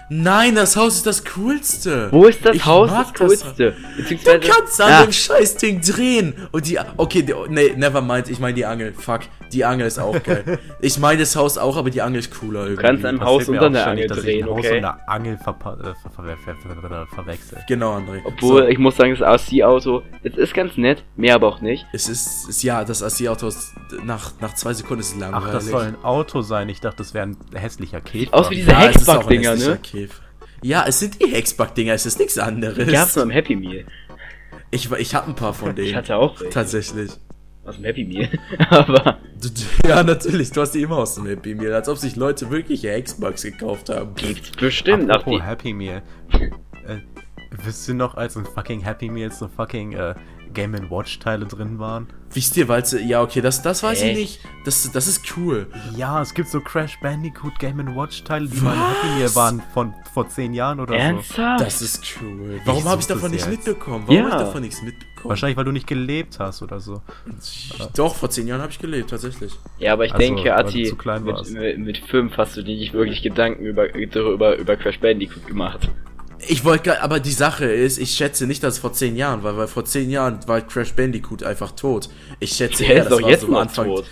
Nein, 0.09 0.55
das 0.55 0.75
Haus 0.75 0.95
ist 0.97 1.05
das 1.07 1.23
Coolste. 1.23 2.09
Wo 2.11 2.25
ist 2.25 2.45
das 2.45 2.55
Ich 2.55 2.65
Haus 2.65 2.89
das 2.89 3.07
das- 3.13 3.17
Coolste? 3.19 3.71
Du 3.95 4.01
Beziehungsweise. 4.01 4.39
kannst 4.39 4.81
an 4.81 4.91
Ah, 4.91 5.03
dem 5.03 5.11
Scheißding 5.13 5.81
drehen. 5.81 6.33
Und 6.51 6.67
die. 6.67 6.77
Okay, 6.97 7.21
die, 7.23 7.33
nee, 7.49 7.73
never 7.77 8.01
mind. 8.01 8.29
Ich 8.29 8.39
meine 8.39 8.53
die 8.53 8.65
Angel. 8.65 8.93
Fuck. 8.93 9.21
Die 9.53 9.65
Angel 9.65 9.85
ist 9.87 9.99
auch 9.99 10.21
geil. 10.23 10.59
ich 10.79 10.97
meine 10.97 11.19
das 11.19 11.35
Haus 11.35 11.57
auch, 11.57 11.75
aber 11.75 11.89
die 11.89 12.01
Angel 12.01 12.19
ist 12.19 12.33
cooler 12.39 12.63
irgendwie. 12.67 12.83
kannst 12.83 13.03
Passiert 13.03 13.21
Haus 13.21 13.49
unter 13.49 13.67
auch 13.67 13.71
der 13.71 13.87
Angel 13.87 14.07
drehen, 14.07 14.43
ein 14.45 14.49
Haus 14.49 14.59
okay? 14.59 14.77
und 14.77 14.85
eine 14.85 15.07
Angel 15.09 15.33
äh, 15.33 15.37
ver 15.43 15.55
ver 15.59 15.77
ver 16.15 16.37
ver 16.37 16.89
ver 16.89 17.07
verwechsel. 17.13 17.57
Genau, 17.67 17.97
André. 17.97 18.21
Obwohl, 18.23 18.61
So, 18.63 18.67
ich 18.69 18.77
muss 18.77 18.95
sagen, 18.95 19.13
das 19.17 19.21
RC-Auto, 19.49 20.03
es 20.23 20.37
ist 20.37 20.53
ganz 20.53 20.77
nett, 20.77 21.03
mehr 21.17 21.35
aber 21.35 21.47
auch 21.49 21.59
nicht. 21.59 21.85
es 21.91 22.07
ist, 22.07 22.47
ist. 22.47 22.63
Ja, 22.63 22.85
das 22.85 23.03
AC-Auto 23.03 23.47
ist. 23.47 23.73
Nach, 24.05 24.31
nach 24.39 24.53
zwei 24.55 24.73
Sekunden 24.73 25.01
ist 25.01 25.19
langweilig. 25.19 25.47
Ach, 25.49 25.53
das 25.53 25.67
soll 25.67 25.83
ein 25.83 26.01
Auto 26.03 26.41
sein. 26.41 26.69
Ich 26.69 26.79
dachte, 26.79 26.97
das 26.99 27.13
wäre 27.13 27.25
ein 27.27 27.37
hässlicher 27.53 27.99
Käfer. 27.99 28.33
Aus 28.33 28.49
wie 28.51 28.55
diese 28.55 28.71
Ja, 28.71 28.79
hässlicher 28.79 29.55
ne? 29.55 29.79
Käfer. 29.81 30.23
Ja, 30.63 30.85
es 30.87 30.99
sind 30.99 31.21
die 31.21 31.27
Hexbug-Dinger, 31.27 31.93
es 31.93 32.05
ist 32.05 32.19
nichts 32.19 32.37
anderes. 32.37 32.85
Die 32.85 32.91
gab's 32.91 33.15
nur 33.15 33.25
im 33.25 33.31
Happy 33.31 33.55
Meal. 33.55 33.85
Ich, 34.69 34.91
ich 34.91 35.15
hab 35.15 35.27
ein 35.27 35.35
paar 35.35 35.53
von 35.53 35.75
denen. 35.75 35.87
Ich 35.87 35.95
hatte 35.95 36.15
auch 36.15 36.39
welche. 36.39 36.53
Tatsächlich. 36.53 37.11
Aus 37.65 37.75
dem 37.75 37.85
Happy 37.85 38.05
Meal. 38.05 38.29
aber. 38.69 39.17
Ja, 39.87 40.03
natürlich, 40.03 40.51
du 40.51 40.61
hast 40.61 40.71
die 40.73 40.83
immer 40.83 40.97
aus 40.97 41.15
dem 41.15 41.25
Happy 41.25 41.55
Meal, 41.55 41.73
als 41.73 41.89
ob 41.89 41.97
sich 41.97 42.15
Leute 42.15 42.51
wirklich 42.51 42.83
Hexbugs 42.83 43.41
gekauft 43.41 43.89
haben. 43.89 44.13
Gibt's 44.13 44.51
bestimmt. 44.51 45.09
Apropos 45.09 45.39
die, 45.39 45.45
Happy 45.45 45.73
Meal. 45.73 46.03
Äh, 46.85 46.97
wisst 47.49 47.87
ihr 47.89 47.95
noch, 47.95 48.13
als 48.13 48.35
in 48.35 48.45
fucking 48.45 48.81
Happy 48.81 49.09
Meals 49.09 49.39
so 49.39 49.47
fucking 49.47 49.93
äh, 49.93 50.13
Game 50.53 50.73
Watch 50.89 51.19
Teile 51.19 51.45
drin 51.45 51.79
waren? 51.79 52.07
Wisst 52.33 52.55
ihr, 52.55 52.67
weil 52.69 52.85
sie, 52.85 52.99
ja, 53.05 53.21
okay, 53.21 53.41
das, 53.41 53.61
das 53.61 53.83
weiß 53.83 54.01
ich 54.01 54.07
Echt? 54.09 54.17
nicht. 54.19 54.39
Das, 54.63 54.89
das 54.91 55.07
ist 55.07 55.21
cool. 55.35 55.67
Ja, 55.97 56.21
es 56.21 56.33
gibt 56.33 56.47
so 56.49 56.61
Crash 56.61 56.97
Bandicoot 57.01 57.59
Game 57.59 57.77
Watch 57.95 58.23
Teile, 58.23 58.47
die 58.47 58.61
mal 58.61 58.73
in 58.73 58.79
Happy 58.79 59.07
Meal 59.19 59.35
waren 59.35 59.61
von 59.73 59.93
vor 60.13 60.27
zehn 60.29 60.53
Jahren 60.53 60.79
oder 60.79 60.93
so. 60.93 60.99
ernsthaft? 60.99 61.61
Das 61.61 61.81
ist 61.81 62.01
cool. 62.21 62.61
Warum 62.65 62.85
habe 62.85 63.01
ich 63.01 63.07
davon 63.07 63.31
nichts 63.31 63.47
mitbekommen? 63.47 64.03
Warum 64.07 64.15
Ja. 64.15 64.23
habe 64.23 64.35
ich 64.35 64.45
davon 64.47 64.61
nichts 64.61 64.81
mitbekommen? 64.81 65.29
Wahrscheinlich, 65.29 65.57
weil 65.57 65.65
du 65.65 65.71
nicht 65.71 65.87
gelebt 65.87 66.39
hast 66.39 66.61
oder 66.63 66.79
so. 66.79 67.01
Doch, 67.95 68.15
vor 68.15 68.29
zehn 68.29 68.47
Jahren 68.47 68.61
habe 68.61 68.71
ich 68.71 68.79
gelebt, 68.79 69.09
tatsächlich. 69.11 69.53
ja, 69.77 69.93
aber 69.93 70.05
ich 70.05 70.13
Also, 70.13 70.25
denke, 70.25 70.55
Ati, 70.55 70.93
mit, 71.21 71.51
mit, 71.51 71.77
mit 71.79 71.97
fünf 71.97 72.37
hast 72.37 72.57
du 72.57 72.63
dir 72.63 72.75
nicht 72.75 72.93
wirklich 72.93 73.21
Gedanken 73.21 73.63
über, 73.65 73.93
über, 73.93 74.57
über 74.57 74.75
Crash 74.77 74.99
Bandicoot 74.99 75.45
gemacht. 75.47 75.89
Ich 76.47 76.65
wollte, 76.65 77.01
aber 77.01 77.19
die 77.19 77.31
Sache 77.31 77.65
ist, 77.65 77.97
ich 77.97 78.11
schätze 78.11 78.47
nicht, 78.47 78.63
dass 78.63 78.75
es 78.75 78.79
vor 78.79 78.93
zehn 78.93 79.15
Jahren 79.15 79.43
war, 79.43 79.57
weil 79.57 79.67
vor 79.67 79.85
zehn 79.85 80.09
Jahren 80.09 80.39
war 80.47 80.61
Crash 80.61 80.93
Bandicoot 80.93 81.43
einfach 81.43 81.71
tot. 81.71 82.09
Ich 82.39 82.51
schätze 82.53 82.83
Der 82.83 82.95
eher, 82.95 83.03
ist 83.03 83.11
das 83.11 83.19
doch 83.19 83.27
jetzt 83.29 83.41
so 83.41 83.57
Anfang. 83.57 83.87
tot. 83.87 84.05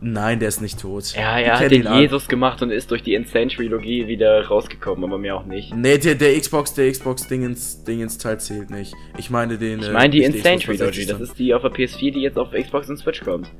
Nein, 0.00 0.38
der 0.38 0.48
ist 0.48 0.60
nicht 0.62 0.80
tot. 0.80 1.12
Ja, 1.16 1.38
er 1.40 1.58
hat 1.58 1.70
den. 1.72 1.92
Jesus 1.94 2.28
gemacht 2.28 2.62
und 2.62 2.70
ist 2.70 2.90
durch 2.90 3.02
die 3.02 3.14
Insane 3.14 3.48
Trilogie 3.48 4.06
wieder 4.06 4.46
rausgekommen, 4.46 5.04
aber 5.04 5.18
mir 5.18 5.34
auch 5.34 5.44
nicht. 5.44 5.74
Nee, 5.74 5.98
der, 5.98 6.14
der 6.14 6.38
Xbox, 6.38 6.72
der 6.74 6.90
Xbox 6.92 7.26
Dingens, 7.26 7.84
Teil 8.18 8.38
zählt 8.38 8.70
nicht. 8.70 8.94
Ich 9.16 9.30
meine 9.30 9.58
den. 9.58 9.80
Ich 9.80 9.90
meine 9.90 10.10
die 10.10 10.20
nicht 10.20 10.36
Insane 10.36 10.58
Xbox 10.58 10.78
Trilogy, 10.78 11.06
das 11.06 11.16
360. 11.18 11.20
ist 11.30 11.38
die 11.38 11.54
auf 11.54 11.62
der 11.62 11.72
PS4, 11.72 12.12
die 12.12 12.20
jetzt 12.20 12.38
auf 12.38 12.52
Xbox 12.52 12.88
und 12.88 12.98
Switch 12.98 13.22
kommt. 13.24 13.50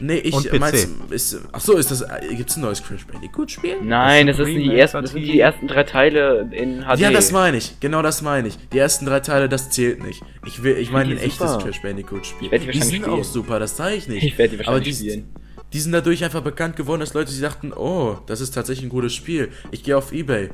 Nee, 0.00 0.18
ich 0.18 0.34
Und 0.34 0.48
PC. 0.48 0.58
mein's, 0.60 0.88
ist, 1.10 1.40
ach 1.52 1.60
so, 1.60 1.76
ist 1.76 1.90
das, 1.90 2.02
äh, 2.02 2.34
gibt's 2.34 2.56
ein 2.56 2.62
neues 2.62 2.82
Crash 2.82 3.06
Bandicoot 3.06 3.50
Spiel? 3.50 3.76
Nein, 3.82 4.26
Das 4.26 4.36
das, 4.38 4.48
ein 4.48 4.54
die 4.54 4.76
ersten, 4.78 5.02
das 5.02 5.12
sind 5.12 5.22
die 5.22 5.38
ersten 5.40 5.66
drei 5.68 5.82
Teile 5.84 6.48
in 6.52 6.82
HD. 6.82 6.98
Ja, 6.98 7.10
das 7.10 7.32
meine 7.32 7.56
ich. 7.58 7.78
Genau 7.80 8.02
das 8.02 8.20
meine 8.22 8.48
ich. 8.48 8.56
Die 8.72 8.78
ersten 8.78 9.06
drei 9.06 9.20
Teile, 9.20 9.48
das 9.48 9.70
zählt 9.70 10.02
nicht. 10.04 10.22
Ich 10.46 10.62
will, 10.62 10.76
ich 10.76 10.90
meine 10.90 11.12
ein 11.12 11.18
echtes 11.18 11.50
super. 11.52 11.64
Crash 11.64 11.80
Bandicoot 11.82 12.26
Spiel. 12.26 12.46
Ich 12.46 12.52
werd 12.52 12.64
die 12.64 12.70
die 12.70 12.82
sind 12.82 13.04
auch 13.04 13.10
spielen. 13.12 13.24
super, 13.24 13.58
das 13.58 13.76
sage 13.76 13.94
ich 13.96 14.08
nicht. 14.08 14.24
Ich 14.24 14.36
werde 14.38 14.56
die 14.56 14.62
Aber 14.64 14.72
wahrscheinlich 14.74 14.98
die, 14.98 15.10
spielen. 15.10 15.28
die 15.72 15.80
sind 15.80 15.92
dadurch 15.92 16.24
einfach 16.24 16.42
bekannt 16.42 16.76
geworden, 16.76 17.00
dass 17.00 17.14
Leute 17.14 17.30
sich 17.30 17.40
dachten, 17.40 17.72
oh, 17.72 18.18
das 18.26 18.40
ist 18.40 18.52
tatsächlich 18.52 18.86
ein 18.86 18.90
gutes 18.90 19.14
Spiel. 19.14 19.50
Ich 19.70 19.82
gehe 19.84 19.96
auf 19.96 20.12
Ebay. 20.12 20.50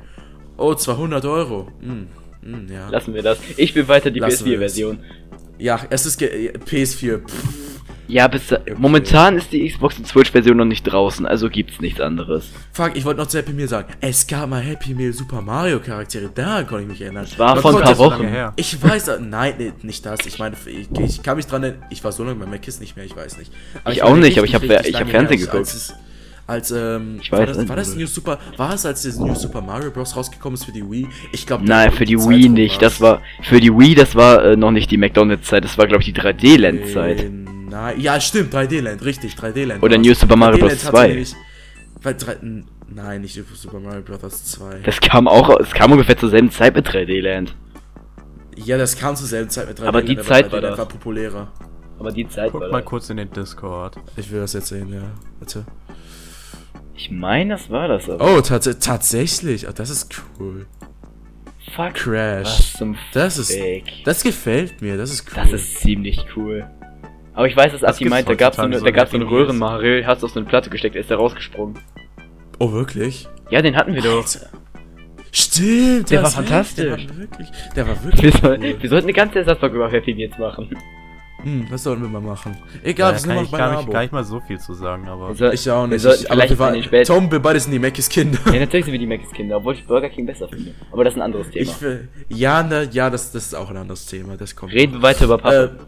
Oh, 0.56 0.74
200 0.74 1.24
Euro. 1.24 1.68
Hm, 1.80 2.06
hm, 2.42 2.68
ja. 2.70 2.88
Lassen 2.90 3.14
wir 3.14 3.22
das. 3.22 3.38
Ich 3.56 3.74
will 3.74 3.88
weiter 3.88 4.10
die 4.10 4.20
Lassen 4.20 4.44
wir 4.44 4.58
das. 4.60 4.74
PS4-Version. 4.74 4.98
Ja, 5.58 5.80
es 5.90 6.04
ist 6.06 6.18
ge- 6.18 6.52
PS4. 6.52 7.18
Pff, 7.26 7.69
Ja, 8.10 8.26
bis 8.28 8.52
momentan 8.76 9.36
ist 9.36 9.52
die 9.52 9.68
Xbox 9.68 9.96
und 9.98 10.06
Switch-Version 10.06 10.56
noch 10.56 10.64
nicht 10.64 10.82
draußen, 10.82 11.26
also 11.26 11.48
gibt's 11.48 11.80
nichts 11.80 12.00
anderes. 12.00 12.50
Fuck, 12.72 12.92
ich 12.94 13.04
wollte 13.04 13.20
noch 13.20 13.26
zu 13.28 13.38
Happy 13.38 13.52
Meal 13.52 13.68
sagen. 13.68 13.88
Es 14.00 14.26
gab 14.26 14.48
mal 14.48 14.60
Happy 14.60 14.94
Meal 14.94 15.12
Super 15.12 15.40
Mario 15.40 15.78
Charaktere. 15.78 16.28
Daran 16.34 16.66
konnte 16.66 16.82
ich 16.84 16.88
mich 16.88 17.00
erinnern. 17.02 17.24
Das 17.28 17.38
war 17.38 17.56
vor 17.56 17.76
ein 17.76 17.82
paar 17.82 17.98
Wochen. 17.98 18.26
her. 18.26 18.52
Ich 18.56 18.82
weiß, 18.82 19.08
äh, 19.08 19.18
nein, 19.20 19.54
nee, 19.58 19.72
nicht 19.82 20.04
das. 20.04 20.26
Ich 20.26 20.38
meine, 20.38 20.56
ich, 20.66 20.88
ich 21.00 21.22
kann 21.22 21.36
mich 21.36 21.46
dran 21.46 21.62
erinnern. 21.62 21.82
Ich 21.90 22.02
war 22.02 22.10
so 22.12 22.24
lange 22.24 22.36
bei 22.36 22.46
Mac 22.46 22.66
nicht 22.80 22.96
mehr, 22.96 23.04
ich 23.04 23.14
weiß 23.16 23.38
nicht. 23.38 23.52
Aber 23.84 23.92
Ich 23.92 24.00
meine, 24.00 24.10
auch 24.12 24.16
nicht, 24.16 24.38
aber 24.38 24.46
ich 24.46 24.54
richtig, 24.54 24.70
hab- 24.76 24.86
ich 24.86 24.96
Fernsehen 24.96 25.28
her, 25.28 25.36
geguckt. 25.36 25.54
Als, 25.56 25.74
es- 25.74 25.94
als 26.46 26.70
ähm, 26.72 27.18
Ich 27.22 27.30
war, 27.30 27.46
das, 27.46 27.68
war 27.68 27.76
das 27.76 27.94
wo 27.94 28.00
New 28.00 28.06
Super, 28.08 28.38
war 28.56 28.74
es 28.74 28.84
als 28.84 29.02
das 29.04 29.16
New 29.18 29.36
Super 29.36 29.60
Mario 29.60 29.92
Bros. 29.92 30.16
rausgekommen 30.16 30.54
ist 30.56 30.64
für 30.64 30.72
die 30.72 30.82
Wii? 30.82 31.06
Ich 31.32 31.46
glaube, 31.46 31.64
Nein, 31.64 31.92
für 31.92 32.04
die 32.04 32.18
Wii 32.18 32.48
nicht. 32.48 32.82
Das 32.82 33.00
war 33.00 33.22
für 33.42 33.60
die 33.60 33.70
Wii, 33.72 33.94
das 33.94 34.16
war 34.16 34.44
äh, 34.44 34.56
noch 34.56 34.72
nicht 34.72 34.90
die 34.90 34.96
McDonald's-Zeit, 34.96 35.62
das 35.62 35.78
war 35.78 35.86
glaube 35.86 36.02
ich 36.02 36.12
die 36.12 36.20
3D-Land-Zeit. 36.20 37.20
Äh, 37.20 37.30
nein, 37.70 38.00
ja, 38.00 38.20
stimmt, 38.20 38.52
3D-Land, 38.54 39.04
richtig, 39.04 39.34
3D-Land. 39.34 39.82
Oder. 39.82 39.96
New 39.98 40.14
Super 40.14 40.36
Mario 40.36 40.58
Bros. 40.58 40.72
3D-Land 40.72 40.84
hatte 40.84 40.96
2. 40.96 41.08
nämlich- 41.08 41.34
Weil 42.02 42.14
drei, 42.14 42.36
nein, 42.88 43.20
nicht 43.22 43.38
Super 43.54 43.80
Mario 43.80 44.02
Bros. 44.02 44.44
2. 44.44 44.80
Das 44.84 45.00
kam 45.00 45.28
auch, 45.28 45.58
es 45.60 45.70
kam 45.72 45.92
ungefähr 45.92 46.16
zur 46.16 46.30
selben 46.30 46.50
Zeit 46.50 46.74
mit 46.74 46.86
3D-Land. 46.88 47.54
Ja, 48.56 48.76
das 48.76 48.96
kam 48.98 49.16
zur 49.16 49.26
selben 49.26 49.48
Zeit 49.50 49.68
mit 49.68 49.78
3D. 49.78 49.86
Aber 49.88 50.02
die 50.02 50.14
Land, 50.14 50.26
Zeit 50.26 50.46
3D 50.46 50.52
war 50.52 50.60
das. 50.60 50.78
war 50.78 50.86
populärer. 50.86 51.52
Aber 51.98 52.12
die 52.12 52.26
Zeit 52.28 52.50
Guck 52.52 52.62
war 52.62 52.70
mal 52.70 52.80
das. 52.80 52.86
kurz 52.88 53.10
in 53.10 53.18
den 53.18 53.30
Discord. 53.30 53.96
Ich 54.16 54.30
will 54.30 54.40
das 54.40 54.54
jetzt 54.54 54.68
sehen, 54.68 54.92
ja. 54.92 55.02
Warte. 55.38 55.64
Ich 56.96 57.10
meine, 57.10 57.54
das 57.54 57.70
war 57.70 57.88
das 57.88 58.08
aber. 58.08 58.36
Oh, 58.36 58.40
tats 58.40 58.68
tatsächlich. 58.80 59.68
Oh, 59.68 59.72
das 59.74 59.90
ist 59.90 60.22
cool. 60.38 60.66
fuck. 61.74 61.94
Crash. 61.94 62.46
Was 62.46 62.72
zum 62.74 62.96
Das 63.12 63.38
ist. 63.38 63.54
Das 64.04 64.22
gefällt 64.22 64.80
mir, 64.82 64.96
das 64.96 65.10
ist 65.12 65.26
cool. 65.28 65.42
Das 65.42 65.52
ist 65.52 65.78
ziemlich 65.80 66.24
cool. 66.36 66.66
Aber 67.34 67.46
ich 67.46 67.56
weiß, 67.56 67.72
dass 67.72 67.80
Das 67.80 67.98
gibt's 67.98 68.10
meint, 68.10 68.28
da 68.28 68.34
gab's 68.34 68.56
so 68.56 68.62
eine, 68.62 68.78
so 68.78 68.84
da 68.84 68.90
gab's 68.90 69.10
so 69.12 69.16
in 69.16 69.22
einen. 69.22 69.30
Röhrenmario, 69.32 70.04
hast 70.06 70.24
auf 70.24 70.30
so 70.32 70.40
eine 70.40 70.48
Platte 70.48 70.68
gesteckt, 70.70 70.96
ist 70.96 71.10
der 71.10 71.16
rausgesprungen. 71.18 71.78
Oh, 72.58 72.72
wirklich? 72.72 73.28
Ja, 73.50 73.62
den 73.62 73.76
hatten 73.76 73.94
wir 73.94 74.02
doch. 74.02 74.18
Alter. 74.24 74.48
Stimmt, 75.32 76.10
Der 76.10 76.22
war 76.24 76.30
fantastisch. 76.30 77.06
Der 77.06 77.08
war 77.08 77.18
wirklich. 77.18 77.48
Der 77.76 77.88
war 77.88 77.94
Wir, 78.04 78.12
wirklich. 78.12 78.34
soll, 78.40 78.58
cool. 78.60 78.76
wir 78.82 78.88
sollten 78.90 79.06
eine 79.06 79.12
ganze 79.12 79.38
Ersatzbank 79.38 79.74
über 79.74 79.90
Happy 79.90 80.14
Meals 80.14 80.36
machen. 80.38 80.76
Hm, 81.42 81.66
was 81.70 81.84
sollen 81.84 82.02
wir 82.02 82.08
mal 82.08 82.20
machen? 82.20 82.56
Egal, 82.82 83.12
da 83.12 83.14
wir 83.16 83.20
sind 83.20 83.28
kann 83.28 83.36
immer 83.38 83.44
ich 83.44 83.50
noch 83.50 83.52
bei 83.52 83.58
gar 83.58 83.68
Labo. 83.70 83.80
nicht, 83.82 83.92
gar 83.92 84.00
nicht 84.02 84.12
mal 84.12 84.24
so 84.24 84.40
viel 84.40 84.58
zu 84.58 84.74
sagen, 84.74 85.08
aber. 85.08 85.28
Also, 85.28 85.50
Ich 85.52 85.70
auch 85.70 85.82
wir 85.84 85.86
nicht. 85.88 86.02
sollten 86.02 86.24
Ich, 86.24 86.30
aber 86.30 86.50
wir 86.50 86.58
waren, 86.58 86.82
späten- 86.82 87.06
Tom, 87.06 87.30
wir 87.32 87.38
beide 87.38 87.60
sind 87.60 87.72
die 87.72 87.78
Mackis 87.78 88.08
Kinder. 88.08 88.38
Ja, 88.46 88.58
natürlich 88.60 88.84
sind 88.84 88.92
wir 88.92 88.98
die 88.98 89.06
Mackis 89.06 89.30
Kinder, 89.30 89.56
obwohl 89.56 89.74
ich 89.74 89.86
Burger 89.86 90.08
King 90.10 90.26
besser 90.26 90.48
finde. 90.48 90.74
Aber 90.92 91.04
das 91.04 91.14
ist 91.14 91.18
ein 91.18 91.22
anderes 91.22 91.48
Thema. 91.48 91.62
Ich 91.62 91.80
will, 91.80 92.08
ja, 92.28 92.62
ne, 92.62 92.88
ja, 92.92 93.08
das, 93.08 93.32
das 93.32 93.46
ist 93.46 93.54
auch 93.54 93.70
ein 93.70 93.76
anderes 93.76 94.04
Thema. 94.06 94.36
Das 94.36 94.54
kommt. 94.54 94.72
Reden 94.74 94.94
wir 94.94 95.02
weiter 95.02 95.24
über 95.26 95.38
Pappe. 95.38 95.78
Äh, 95.78 95.84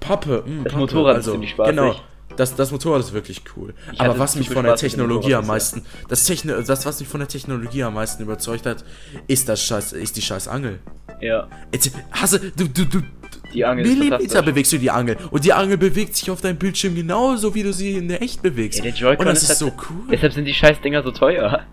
Pappe. 0.00 0.42
mh, 0.46 0.64
Das 0.64 0.72
Pappe, 0.72 0.78
Motorrad 0.80 1.18
ist 1.18 1.24
ziemlich 1.30 1.50
spaßig. 1.50 1.76
Genau. 1.76 1.94
Das, 2.36 2.54
das 2.54 2.70
Motorrad 2.70 3.00
ist 3.00 3.12
wirklich 3.12 3.42
cool. 3.56 3.74
Ich 3.92 4.00
Aber 4.00 4.18
was 4.18 4.36
mich 4.36 4.48
von 4.48 4.64
der 4.64 4.76
Technologie 4.76 5.34
am 5.34 5.46
meisten, 5.46 5.82
das, 6.08 6.24
Techno, 6.24 6.60
das, 6.62 6.86
was 6.86 7.00
mich 7.00 7.08
von 7.08 7.20
der 7.20 7.28
Technologie 7.28 7.82
am 7.82 7.94
meisten 7.94 8.22
überzeugt 8.22 8.66
hat, 8.66 8.84
ist 9.26 9.48
das 9.48 9.62
Scheiß, 9.62 9.92
ist 9.92 10.16
die 10.16 10.22
scheiß 10.22 10.46
Angel. 10.48 10.78
ja, 11.20 11.48
Jetzt, 11.72 11.90
hasse, 12.12 12.38
du, 12.38 12.68
du, 12.68 12.84
du, 12.86 13.02
die 13.52 13.64
Angel 13.64 13.84
Millimeter 13.84 14.42
bewegst 14.42 14.72
du 14.72 14.78
die 14.78 14.90
Angel. 14.92 15.16
Und 15.32 15.44
die 15.44 15.52
Angel 15.52 15.76
bewegt 15.76 16.14
sich 16.14 16.30
auf 16.30 16.40
deinem 16.40 16.56
Bildschirm 16.56 16.94
genauso, 16.94 17.52
wie 17.54 17.64
du 17.64 17.72
sie 17.72 17.96
in 17.96 18.06
der 18.08 18.22
echt 18.22 18.40
bewegst. 18.42 18.78
Ja, 18.78 18.84
der 18.84 18.94
Joy-Con 18.94 19.26
Und 19.26 19.34
das 19.34 19.42
ist 19.42 19.50
ist 19.50 19.58
so 19.58 19.66
halt- 19.66 19.74
cool. 19.90 20.06
Deshalb 20.12 20.32
sind 20.32 20.44
die 20.44 20.54
scheiß 20.54 20.80
Dinger 20.82 21.02
so 21.02 21.10
teuer. 21.10 21.66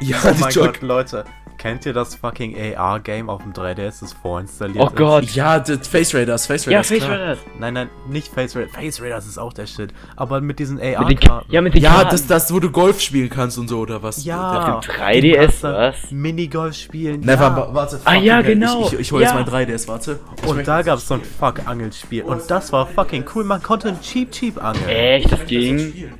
Ja, 0.00 0.16
Oh 0.22 0.32
die 0.34 0.40
mein 0.40 0.52
Gott, 0.54 0.82
Leute. 0.82 1.24
Kennt 1.56 1.86
ihr 1.86 1.92
das 1.94 2.14
fucking 2.16 2.54
AR-Game 2.76 3.30
auf 3.30 3.42
dem 3.42 3.52
3DS, 3.52 4.00
das 4.00 4.12
vorinstalliert 4.12 4.78
Oh 4.84 4.88
ist? 4.88 4.96
Gott. 4.96 5.24
Ja, 5.30 5.58
das 5.58 5.88
Face 5.88 6.14
Raiders, 6.14 6.46
Face 6.46 6.66
Ja, 6.66 6.72
Raiders. 6.72 6.88
Face 6.88 6.98
klar. 7.04 7.18
Raiders. 7.18 7.38
Nein, 7.58 7.74
nein, 7.74 7.88
nicht 8.08 8.28
Face 8.34 8.54
Raiders. 8.54 8.72
Face 8.74 9.00
Raiders 9.00 9.26
ist 9.26 9.38
auch 9.38 9.52
der 9.52 9.66
Shit. 9.66 9.94
Aber 10.16 10.40
mit 10.42 10.58
diesen 10.58 10.76
Mit 10.76 10.84
den, 10.84 10.96
AR-Karten. 10.96 11.52
ja, 11.52 11.60
mit 11.62 11.74
den 11.74 11.82
Ja, 11.82 12.04
das, 12.04 12.26
das, 12.26 12.52
wo 12.52 12.60
du 12.60 12.70
Golf 12.70 13.00
spielen 13.00 13.30
kannst 13.30 13.56
und 13.56 13.68
so, 13.68 13.78
oder 13.78 14.02
was? 14.02 14.24
Ja. 14.24 14.76
Auf 14.76 14.84
dem 14.84 14.90
3DS, 14.94 15.20
Du 15.32 15.36
kannst 15.38 15.64
da 15.64 15.72
was? 15.78 16.10
Minigolf 16.10 16.74
spielen. 16.74 17.20
Never, 17.20 17.42
ja. 17.44 17.56
wa- 17.56 17.68
warte. 17.72 18.00
Ah, 18.04 18.14
ja, 18.14 18.36
hell. 18.36 18.42
genau. 18.54 18.86
Ich, 18.88 18.92
ich, 18.94 19.00
ich 19.00 19.12
hol 19.12 19.22
Ja. 19.22 19.28
jetzt 19.28 19.50
mein 19.50 19.66
3DS, 19.68 19.88
warte. 19.88 20.18
Ich 20.42 20.48
Und 20.48 20.68
da 20.68 20.82
gab's 20.82 21.08
so 21.08 21.14
ein 21.14 21.22
Fuck-Angelspiel. 21.22 22.24
Und 22.24 22.42
das 22.50 22.72
war 22.72 22.86
fucking 22.86 23.24
cool. 23.34 23.44
Man 23.44 23.62
konnte 23.62 23.88
ein 23.88 24.00
Cheap-Cheap 24.00 24.62
angeln. 24.62 24.88
Echt, 24.88 25.32
das 25.32 25.46
ging. 25.46 26.10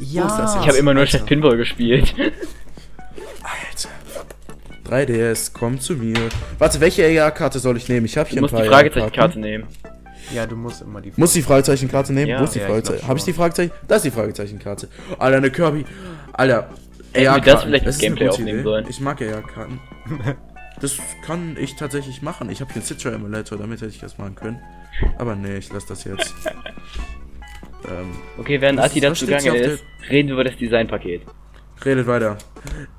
ja. 0.00 0.58
Ich 0.60 0.68
habe 0.68 0.76
immer 0.78 0.92
nur 0.94 1.06
scheiß 1.06 1.24
Pinball 1.24 1.56
gespielt. 1.56 2.14
Alter. 4.90 5.12
3DS, 5.12 5.50
komm 5.52 5.80
zu 5.80 5.94
mir. 5.94 6.16
Warte, 6.58 6.80
welche 6.80 7.04
AR-Karte 7.22 7.58
soll 7.58 7.76
ich 7.76 7.88
nehmen? 7.88 8.06
Ich 8.06 8.16
habe 8.16 8.28
hier 8.28 8.36
Du 8.36 8.42
musst 8.42 8.54
ein 8.54 8.62
die 8.62 8.68
paar 8.68 8.78
Fragezeichenkarte 8.78 9.20
AR-Karten. 9.20 9.40
nehmen. 9.40 9.64
Ja, 10.34 10.46
du 10.46 10.56
musst 10.56 10.82
immer 10.82 11.00
die. 11.00 11.12
Muss 11.16 11.32
die 11.32 11.42
Fragezeichenkarte 11.42 12.12
nehmen? 12.12 12.28
Ja. 12.30 12.40
Wo 12.40 12.44
ist 12.44 12.54
die 12.54 12.58
Ja, 12.58 12.64
ich 12.66 12.70
Fragezeichen? 12.70 13.08
Habe 13.08 13.18
ich 13.18 13.24
die 13.24 13.32
Fragezeichen? 13.32 13.72
Das 13.86 13.96
ist 13.98 14.04
die 14.04 14.10
Fragezeichenkarte. 14.10 14.88
Alter, 15.18 15.36
eine 15.36 15.50
Kirby. 15.50 15.84
Alter. 16.32 16.68
AR-Karten. 17.14 17.44
das 17.44 17.62
vielleicht 17.64 17.86
eine 17.86 17.96
Gameplay 17.96 18.28
aufnehmen 18.28 18.48
Idee. 18.50 18.62
sollen? 18.62 18.86
Ich 18.88 19.00
mag 19.00 19.20
AR-Karten. 19.22 19.78
Das 20.78 20.98
kann 21.24 21.56
ich 21.58 21.74
tatsächlich 21.76 22.20
machen. 22.20 22.50
Ich 22.50 22.60
habe 22.60 22.70
hier 22.70 22.82
einen 22.82 22.86
Citra 22.86 23.12
Emulator, 23.12 23.56
damit 23.56 23.80
hätte 23.80 23.90
ich 23.92 23.98
das 23.98 24.18
machen 24.18 24.34
können. 24.34 24.60
Aber 25.16 25.34
nee, 25.34 25.56
ich 25.56 25.72
lasse 25.72 25.86
das 25.88 26.04
jetzt. 26.04 26.34
ähm, 27.88 28.10
Okay, 28.36 28.60
während 28.60 28.78
Ati 28.80 29.00
dazu 29.00 29.24
gegangen 29.24 29.54
ist, 29.54 29.82
reden 30.10 30.28
wir 30.28 30.34
über 30.34 30.44
das 30.44 30.54
Designpaket. 30.58 31.22
Redet 31.84 32.06
weiter. 32.06 32.36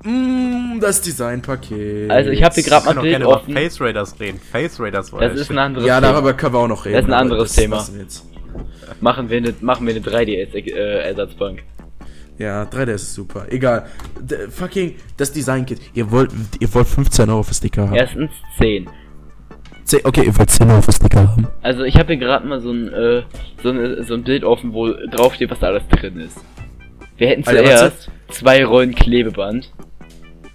Mm, 0.04 0.78
das 0.80 1.02
Designpaket. 1.02 2.10
Also, 2.10 2.30
ich 2.30 2.42
habe 2.42 2.54
hier 2.54 2.64
gerade 2.64 2.86
mal 2.86 2.96
auch 2.96 3.02
Bild 3.02 3.12
gerne 3.12 3.24
über 3.24 3.36
offen. 3.36 3.54
Face 3.54 3.80
Raiders 3.80 4.18
reden. 4.20 4.38
Face 4.40 4.80
Raiders 4.80 5.12
war 5.12 5.20
Das 5.20 5.34
ist 5.38 5.50
ein 5.50 5.58
anderes 5.58 5.86
Ja, 5.86 6.00
Thema. 6.00 6.12
darüber 6.12 6.32
können 6.34 6.54
wir 6.54 6.58
auch 6.60 6.68
noch 6.68 6.84
reden. 6.84 6.94
Das 6.94 7.04
ist 7.04 7.08
ein 7.10 7.14
anderes 7.20 7.52
Thema. 7.54 7.84
Machen 9.00 9.28
wir 9.30 9.36
eine, 9.38 9.54
machen 9.60 9.86
wir 9.86 9.94
eine 9.94 10.02
3DS-Ersatzbank. 10.04 11.62
Ja, 12.38 12.62
3DS 12.64 12.94
ist 12.94 13.14
super. 13.14 13.46
Egal. 13.50 13.86
D 14.20 14.48
fucking 14.48 14.94
das 15.16 15.32
Design-Kit. 15.32 15.80
Ihr 15.94 16.10
wollt, 16.10 16.30
ihr 16.60 16.72
wollt 16.72 16.86
15 16.86 17.28
Euro 17.30 17.42
für 17.42 17.54
Sticker 17.54 17.82
haben. 17.88 17.96
Erstens 17.96 18.30
10. 18.58 18.88
Zeh- 19.84 20.00
Okay, 20.04 20.22
ihr 20.24 20.36
wollt 20.38 20.48
10 20.50 20.70
Euro 20.70 20.80
für 20.82 20.92
Sticker 20.92 21.28
haben. 21.28 21.48
Also 21.62 21.82
ich 21.82 21.96
habe 21.96 22.08
hier 22.14 22.16
gerade 22.18 22.46
mal 22.46 22.60
so 22.60 22.70
ein, 22.70 22.88
äh, 22.92 23.22
so, 23.62 23.70
eine, 23.70 24.04
so 24.04 24.14
ein 24.14 24.22
Bild 24.22 24.44
offen, 24.44 24.72
wo 24.72 24.88
draufsteht, 25.10 25.50
was 25.50 25.58
da 25.58 25.66
alles 25.68 25.82
drin 25.88 26.20
ist. 26.20 26.36
Wir 27.16 27.28
hätten 27.28 27.42
zuerst 27.42 28.08
zwei 28.30 28.64
Rollen 28.64 28.94
Klebeband. 28.94 29.72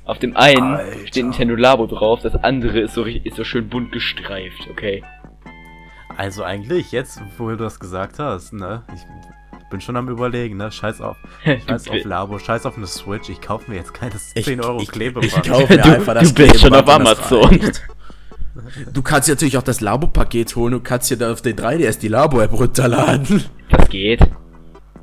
Auf 0.05 0.19
dem 0.19 0.35
einen 0.35 0.75
Alter. 0.75 1.07
steht 1.07 1.23
Nintendo 1.23 1.55
Labo 1.55 1.87
drauf, 1.87 2.19
das 2.21 2.35
andere 2.35 2.81
ist 2.81 2.93
so, 2.93 3.03
richtig- 3.03 3.25
ist 3.25 3.37
so 3.37 3.43
schön 3.45 3.69
bunt 3.69 3.91
gestreift, 3.93 4.67
okay? 4.69 5.01
Also 6.17 6.43
eigentlich, 6.43 6.91
jetzt, 6.91 7.21
wo 7.37 7.49
du 7.49 7.55
das 7.57 7.79
gesagt 7.79 8.19
hast, 8.19 8.51
ne? 8.53 8.83
Ich 8.93 9.69
bin 9.69 9.79
schon 9.81 9.95
am 9.95 10.09
überlegen, 10.09 10.57
ne? 10.57 10.71
Scheiß 10.71 10.99
auf. 11.01 11.15
Scheiß 11.67 11.89
auf 11.89 12.03
Labo, 12.03 12.37
scheiß 12.37 12.65
auf 12.65 12.77
eine 12.77 12.85
Switch. 12.85 13.29
Ich 13.29 13.39
kaufe 13.41 13.71
mir 13.71 13.77
jetzt 13.77 13.93
keine 13.93 14.13
Ich- 14.35 14.43
10 14.45 14.61
Euro 14.61 14.81
ich- 14.81 14.91
Klebeband. 14.91 15.25
Ich 15.25 15.41
kaufe 15.49 15.73
mir 15.77 15.81
Du- 15.81 15.93
einfach 15.95 16.13
das 16.15 16.33
du 16.33 16.43
bist 16.45 16.59
schon 16.59 16.73
auf 16.73 16.81
und 16.81 16.89
Amazon. 16.89 17.59
Du 18.93 19.01
kannst 19.01 19.27
dir 19.27 19.31
natürlich 19.31 19.57
auch 19.57 19.63
das 19.63 19.81
Labo-Paket 19.81 20.55
holen. 20.55 20.73
Du 20.73 20.79
kannst 20.81 21.09
dir 21.09 21.17
da 21.17 21.31
auf 21.31 21.41
den 21.41 21.55
3DS 21.55 21.97
die 21.97 22.09
Labo-App 22.09 22.51
runterladen. 22.53 23.43
Das 23.69 23.89
geht. 23.89 24.19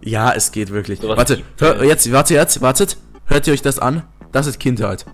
Ja, 0.03 0.33
es 0.33 0.53
geht 0.53 0.71
wirklich. 0.71 1.01
Sowas 1.01 1.19
Warte, 1.19 1.43
hör, 1.59 1.85
jetzt, 1.85 2.11
warte 2.13 2.35
jetzt, 2.35 2.61
wartet. 2.61 2.97
Hört 3.27 3.47
ihr 3.47 3.53
euch 3.53 3.63
das 3.63 3.79
an? 3.79 4.03
Das 4.33 4.47
ist 4.47 4.59
Kindheit. 4.59 5.05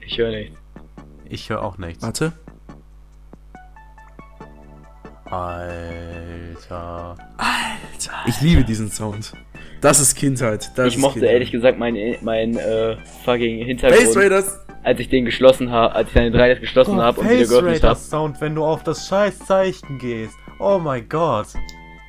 Ich 0.00 0.18
höre 0.18 0.30
nichts. 0.30 0.58
Ich 1.28 1.50
höre 1.50 1.62
auch 1.62 1.78
nichts. 1.78 2.02
Warte. 2.02 2.32
Alter. 5.32 7.16
Ich 8.26 8.40
liebe 8.40 8.64
diesen 8.64 8.90
Sound. 8.90 9.32
Das 9.80 9.98
ist 9.98 10.14
Kindheit. 10.14 10.70
Das 10.76 10.88
ich 10.88 10.94
ist 10.94 11.00
mochte 11.00 11.20
Kindheit. 11.20 11.32
ehrlich 11.32 11.50
gesagt 11.50 11.78
mein, 11.78 11.96
mein 12.20 12.56
äh, 12.56 12.96
fucking 13.24 13.64
Hintergrund, 13.64 14.16
Raiders. 14.16 14.60
als 14.82 15.00
ich 15.00 15.08
den 15.08 15.24
geschlossen 15.24 15.70
habe, 15.70 15.94
als 15.94 16.08
ich 16.08 16.14
seine 16.14 16.36
3DS 16.36 16.60
geschlossen 16.60 17.00
habe 17.00 17.20
und 17.20 17.28
wieder 17.28 17.38
Face 17.38 17.48
geöffnet 17.48 17.82
habe. 17.82 17.98
Sound, 17.98 18.40
wenn 18.40 18.54
du 18.54 18.64
auf 18.64 18.82
das 18.82 19.08
scheiß 19.08 19.38
Zeichen 19.40 19.98
gehst. 19.98 20.36
Oh 20.58 20.78
mein 20.78 21.08
Gott. 21.08 21.48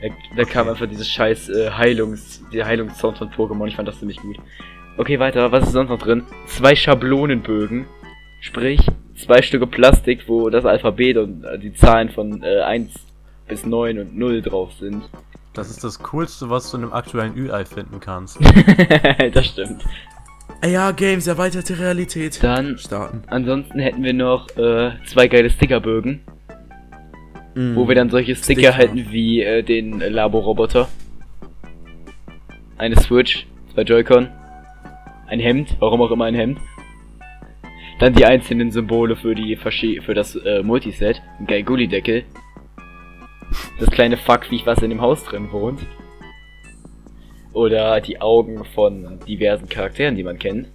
Da, 0.04 0.10
da 0.36 0.44
kam 0.44 0.68
einfach 0.68 0.86
dieses 0.88 1.10
scheiß 1.10 1.50
äh, 1.50 1.72
Heilungs, 1.72 2.44
der 2.52 2.66
Heilungssound 2.66 3.18
von 3.18 3.30
Pokémon. 3.30 3.68
Ich 3.68 3.78
fand 3.78 3.88
das 3.88 4.00
ziemlich 4.00 4.18
gut. 4.18 4.36
Okay, 4.98 5.18
weiter. 5.18 5.52
Was 5.54 5.63
ist 5.68 5.72
sonst 5.72 5.89
noch 5.89 6.00
drin? 6.00 6.24
Zwei 6.46 6.76
Schablonenbögen. 6.76 7.86
Sprich, 8.42 8.82
zwei 9.16 9.42
Stücke 9.42 9.66
Plastik, 9.66 10.28
wo 10.28 10.50
das 10.50 10.66
Alphabet 10.66 11.18
und 11.18 11.46
äh, 11.46 11.58
die 11.58 11.74
Zahlen 11.74 12.10
von 12.10 12.44
äh, 12.44 12.60
1 12.62 12.94
bis 13.48 13.66
9 13.66 14.00
und 14.00 14.18
0 14.18 14.42
drauf 14.42 14.74
sind. 14.74 15.04
Das 15.54 15.70
ist 15.70 15.84
das 15.86 16.00
Coolste, 16.00 16.50
was 16.50 16.70
du 16.70 16.78
in 16.78 16.84
einem 16.84 16.94
aktuellen 16.94 17.38
Ü-Ei 17.38 17.63
finden 17.63 18.02
kannst. 18.02 18.39
das 19.34 19.46
stimmt. 19.46 19.86
Ja, 20.66 20.92
Games, 20.92 21.28
erweiterte 21.28 21.80
Realität. 21.80 22.44
Dann, 22.44 22.78
Starten. 22.78 23.24
ansonsten 23.28 23.80
hätten 23.80 24.04
wir 24.04 24.13
noch 24.13 24.50
äh, 24.58 24.92
zwei 25.06 25.30
geile 25.30 25.50
Stickerbögen, 25.50 26.22
Mm. 27.56 27.76
wo 27.76 27.88
wir 27.88 27.96
dann 27.96 28.10
solche 28.10 28.36
Sticker, 28.36 28.74
Sticker. 28.74 28.74
hätten 28.74 29.12
wie 29.12 29.42
äh, 29.42 29.63
den 29.63 30.02
äh, 30.02 30.10
Labo-Roboter. 30.10 30.89
Eine 32.78 33.00
Switch, 33.00 33.46
zwei 33.74 33.84
Joy-Con, 33.84 34.30
ein 35.28 35.39
Hemd, 35.39 35.78
warum 35.80 36.02
auch 36.02 36.12
immer 36.12 36.26
ein 36.26 36.36
Hemd. 36.36 36.60
Dann 38.00 38.13
die 38.13 38.26
einzelnen 38.26 38.72
Symbole 38.72 39.16
für 39.16 39.36
die 39.36 39.56
für 39.56 40.13
das 40.13 40.36
äh, 40.36 40.63
Multiset, 40.63 41.22
ein 41.39 41.46
Geigulli-Deckel. 41.46 42.24
Das 43.80 43.89
kleine 43.92 44.18
Fuckviech, 44.18 44.66
was 44.66 44.82
in 44.82 44.89
dem 44.89 45.02
Haus 45.02 45.24
drin 45.24 45.52
wohnt. 45.52 45.82
Oder 47.54 48.02
die 48.02 48.20
Augen 48.20 48.66
von 48.66 49.20
diversen 49.28 49.70
Charakteren, 49.70 50.16
die 50.16 50.24
man 50.24 50.39
kennt. 50.39 50.70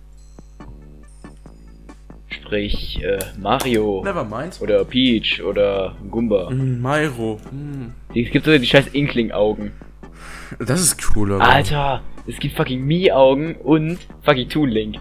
Sprich, 2.49 2.99
äh, 3.03 3.19
Mario. 3.39 4.01
Never 4.03 4.25
mind. 4.25 4.59
Oder 4.63 4.83
Peach 4.83 5.43
oder 5.43 5.95
Goomba. 6.11 6.49
Mm, 6.49 6.81
Myro. 6.81 7.39
Mm. 7.53 7.89
Es 8.15 8.31
gibt 8.31 8.47
sogar 8.47 8.59
die 8.59 8.67
scheiß 8.67 8.87
Inkling-Augen. 8.87 9.73
Das 10.59 10.81
ist 10.81 11.15
cool, 11.15 11.35
aber. 11.35 11.47
Alter, 11.47 12.01
es 12.27 12.39
gibt 12.39 12.57
fucking 12.57 12.83
Mii-Augen 12.87 13.57
und 13.57 13.99
fucking 14.23 14.49
Toon 14.49 14.71
Link. 14.71 14.97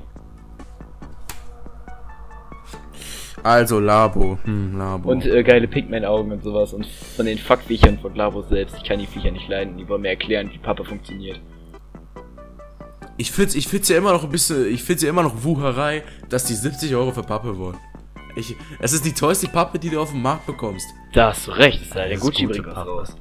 Also 3.44 3.80
Labo. 3.80 4.40
Hm, 4.44 4.78
Labo. 4.78 5.10
Und 5.10 5.26
äh, 5.26 5.42
geile 5.42 5.70
Pigman-Augen 5.70 6.34
und 6.34 6.44
sowas. 6.44 6.74
Und 6.74 6.86
von 6.86 7.26
den 7.26 7.38
Fuckviechern 7.38 7.98
von 8.00 8.14
Labo 8.14 8.42
selbst. 8.42 8.76
Ich 8.76 8.84
kann 8.84 9.00
die 9.00 9.08
Viecher 9.08 9.32
nicht 9.32 9.48
leiden. 9.48 9.78
Die 9.78 9.88
wollen 9.88 10.02
mir 10.02 10.10
erklären, 10.10 10.50
wie 10.52 10.58
Papa 10.58 10.84
funktioniert. 10.84 11.40
Ich 13.18 13.32
find's, 13.32 13.56
ich 13.56 13.68
find's 13.68 13.90
ja 13.90 13.98
immer 13.98 14.14
noch 14.14 14.24
ein 14.24 14.30
bisschen, 14.30 14.68
ich 14.68 14.84
find's 14.84 15.04
ja 15.04 15.10
immer 15.10 15.24
noch 15.24 15.44
Wucherei, 15.44 16.04
dass 16.30 16.46
die 16.46 16.54
70 16.54 16.96
Euro 16.96 17.12
für 17.12 17.24
Pappe 17.24 17.58
wollen. 17.58 17.78
Ich, 18.36 18.56
es 18.80 18.94
ist 18.94 19.04
die 19.04 19.14
teuerste 19.14 19.48
Pappe, 19.48 19.80
die 19.80 19.90
du 19.90 20.00
auf 20.00 20.12
dem 20.12 20.22
Markt 20.22 20.46
bekommst. 20.46 20.86
Da 21.14 21.30
hast 21.30 21.48
du 21.48 21.52
recht, 21.52 21.82
es 21.82 21.90
sei 21.90 22.10
denn, 22.10 22.18
ist 22.18 22.22
Gucci 22.22 22.46
bringt 22.46 22.68
was 22.68 22.76
Pappe. 22.76 22.90
raus. 22.90 23.16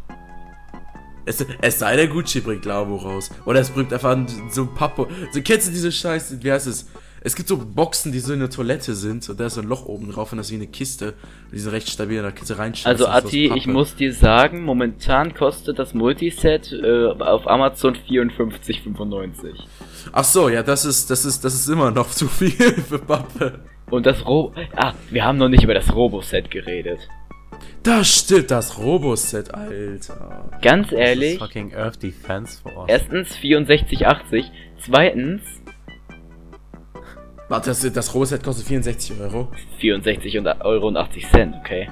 Es, 1.24 1.44
es 1.62 1.78
sei 1.78 1.96
denn, 1.96 2.11
Gucci 2.11 2.40
bringt 2.40 2.66
Labo 2.66 2.96
raus. 2.96 3.30
Oder 3.46 3.61
es 3.61 3.70
bringt 3.70 3.92
einfach 3.92 4.16
so 4.50 4.62
ein 4.62 4.74
Pappe. 4.74 5.09
So, 5.32 5.40
kennst 5.40 5.68
du 5.68 5.72
diese 5.72 5.90
Scheiße, 5.90 6.42
wie 6.42 6.52
heißt 6.52 6.66
es? 6.66 6.87
Es 7.26 7.34
gibt 7.34 7.48
so 7.48 7.56
Boxen, 7.56 8.12
die 8.12 8.20
so 8.20 8.32
in 8.32 8.38
der 8.38 8.50
Toilette 8.50 8.94
sind 8.94 9.28
und 9.28 9.40
da 9.40 9.46
ist 9.46 9.58
ein 9.58 9.66
Loch 9.66 9.86
oben 9.86 10.12
drauf 10.12 10.30
und 10.30 10.38
das 10.38 10.46
ist 10.46 10.52
wie 10.52 10.56
eine 10.62 10.68
Kiste. 10.68 11.06
Und 11.46 11.54
die 11.54 11.58
sind 11.58 11.72
recht 11.72 11.90
stabil, 11.90 12.22
da 12.22 12.30
kannst 12.30 12.50
du 12.50 12.54
reinscheißen. 12.56 12.88
Also 12.88 13.08
Atti, 13.08 13.50
ich 13.52 13.66
muss 13.66 13.96
dir 13.96 14.12
sagen, 14.14 14.62
momentan 14.62 15.34
kostet 15.34 15.80
das 15.80 15.92
Multiset 15.92 16.70
äh, 16.72 17.06
auf 17.18 17.48
Amazon 17.48 17.96
54,95. 17.96 19.54
Ach 20.12 20.22
so, 20.22 20.48
ja, 20.48 20.62
das 20.62 20.84
ist, 20.84 21.10
das 21.10 21.24
ist, 21.24 21.44
das 21.44 21.54
ist 21.54 21.68
immer 21.68 21.90
noch 21.90 22.08
zu 22.10 22.28
viel 22.28 22.50
für 22.88 23.00
Pappe. 23.00 23.58
Und 23.90 24.06
das 24.06 24.24
Robo... 24.24 24.54
Ah, 24.76 24.92
wir 25.10 25.24
haben 25.24 25.38
noch 25.38 25.48
nicht 25.48 25.64
über 25.64 25.74
das 25.74 25.92
Robo-Set 25.92 26.48
geredet. 26.52 27.00
Das 27.82 28.06
stimmt, 28.06 28.52
das 28.52 28.78
Roboset, 28.78 29.52
Alter. 29.52 30.48
Ganz 30.62 30.90
Das 30.90 30.98
ehrlich, 30.98 31.32
ist 31.32 31.38
fucking 31.38 31.74
Earth 31.74 32.00
Defense 32.00 32.60
Force. 32.62 32.84
erstens 32.88 33.36
64,80. 33.36 34.44
Zweitens 34.78 35.42
Warte, 37.48 37.70
das, 37.70 37.80
das 37.92 38.14
Roboset 38.14 38.42
kostet 38.42 38.66
64 38.66 39.20
Euro. 39.20 39.48
64 39.78 40.38
und 40.38 40.46
Euro 40.46 40.88
und 40.88 40.96
80 40.96 41.30
Cent, 41.30 41.54
okay. 41.61 41.88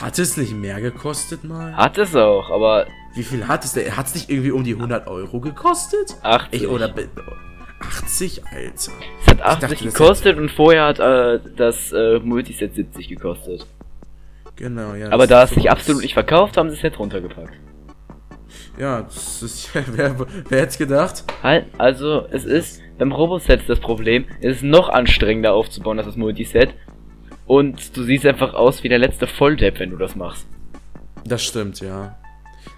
Hat 0.00 0.18
es 0.18 0.36
nicht 0.36 0.54
mehr 0.54 0.80
gekostet 0.80 1.44
mal? 1.44 1.76
Hat 1.76 1.98
es 1.98 2.16
auch, 2.16 2.50
aber 2.50 2.86
Wie 3.14 3.22
viel 3.22 3.46
hat 3.46 3.64
es 3.64 3.74
denn? 3.74 3.96
Hat 3.96 4.06
es 4.06 4.14
nicht 4.14 4.30
irgendwie 4.30 4.50
um 4.50 4.64
die 4.64 4.74
100 4.74 5.06
Euro 5.06 5.38
gekostet? 5.40 6.16
80. 6.22 6.62
Ich, 6.62 6.68
oder 6.68 6.88
be- 6.88 7.08
80, 7.80 8.42
Alter. 8.46 8.92
es 9.20 9.26
hat 9.28 9.42
80 9.42 9.60
dachte, 9.70 9.84
gekostet 9.84 10.38
und 10.38 10.50
vorher 10.50 10.84
hat 10.86 10.98
äh, 11.00 11.40
das 11.56 11.92
äh, 11.92 12.18
Multiset 12.20 12.74
70 12.74 13.08
gekostet. 13.08 13.66
Genau, 14.56 14.94
ja. 14.94 15.10
Aber 15.10 15.26
da 15.26 15.42
es 15.44 15.50
sich 15.50 15.70
absolut 15.70 16.02
nicht 16.02 16.14
verkauft, 16.14 16.56
haben 16.56 16.70
sie 16.70 16.76
es 16.76 16.82
jetzt 16.82 16.98
runtergepackt. 16.98 17.52
Ja, 18.78 19.02
das 19.02 19.42
ist. 19.42 19.70
wer, 19.92 20.16
wer 20.48 20.60
hätte 20.60 20.78
gedacht? 20.78 21.24
Halt, 21.42 21.66
also 21.78 22.26
es 22.30 22.44
ist 22.44 22.80
beim 22.98 23.12
Roboset 23.12 23.68
das 23.68 23.80
Problem, 23.80 24.26
es 24.40 24.56
ist 24.56 24.62
noch 24.62 24.88
anstrengender 24.88 25.52
aufzubauen 25.52 25.98
als 25.98 26.06
das 26.06 26.16
Multiset. 26.16 26.74
Und 27.46 27.96
du 27.96 28.04
siehst 28.04 28.24
einfach 28.24 28.54
aus 28.54 28.82
wie 28.84 28.88
der 28.88 28.98
letzte 28.98 29.26
Volldepp, 29.26 29.80
wenn 29.80 29.90
du 29.90 29.96
das 29.96 30.14
machst. 30.14 30.46
Das 31.24 31.42
stimmt, 31.44 31.80
ja. 31.80 32.16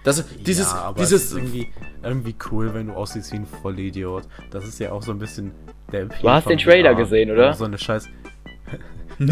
Das, 0.03 0.27
dieses, 0.39 0.73
ja, 0.73 0.79
aber 0.79 0.99
dieses, 0.99 1.25
es 1.25 1.31
ist 1.31 1.37
irgendwie, 1.37 1.69
irgendwie 2.03 2.35
cool, 2.51 2.75
wenn 2.75 2.89
du 2.89 2.95
aussiehst 2.95 3.33
wie 3.33 3.37
ein 3.37 3.47
Vollidiot. 3.47 4.25
Das 4.51 4.67
ist 4.67 4.79
ja 4.81 4.93
auch 4.93 5.03
so 5.03 5.13
ein 5.13 5.19
bisschen 5.19 5.53
der 5.93 6.07
Du 6.07 6.29
hast 6.29 6.49
den 6.49 6.59
Trailer 6.59 6.95
gesehen, 6.95 7.31
oder? 7.31 7.53
So 7.55 7.65
eine 7.65 7.79
scheiß... 7.79 8.09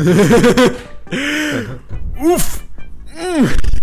uff! 2.21 2.63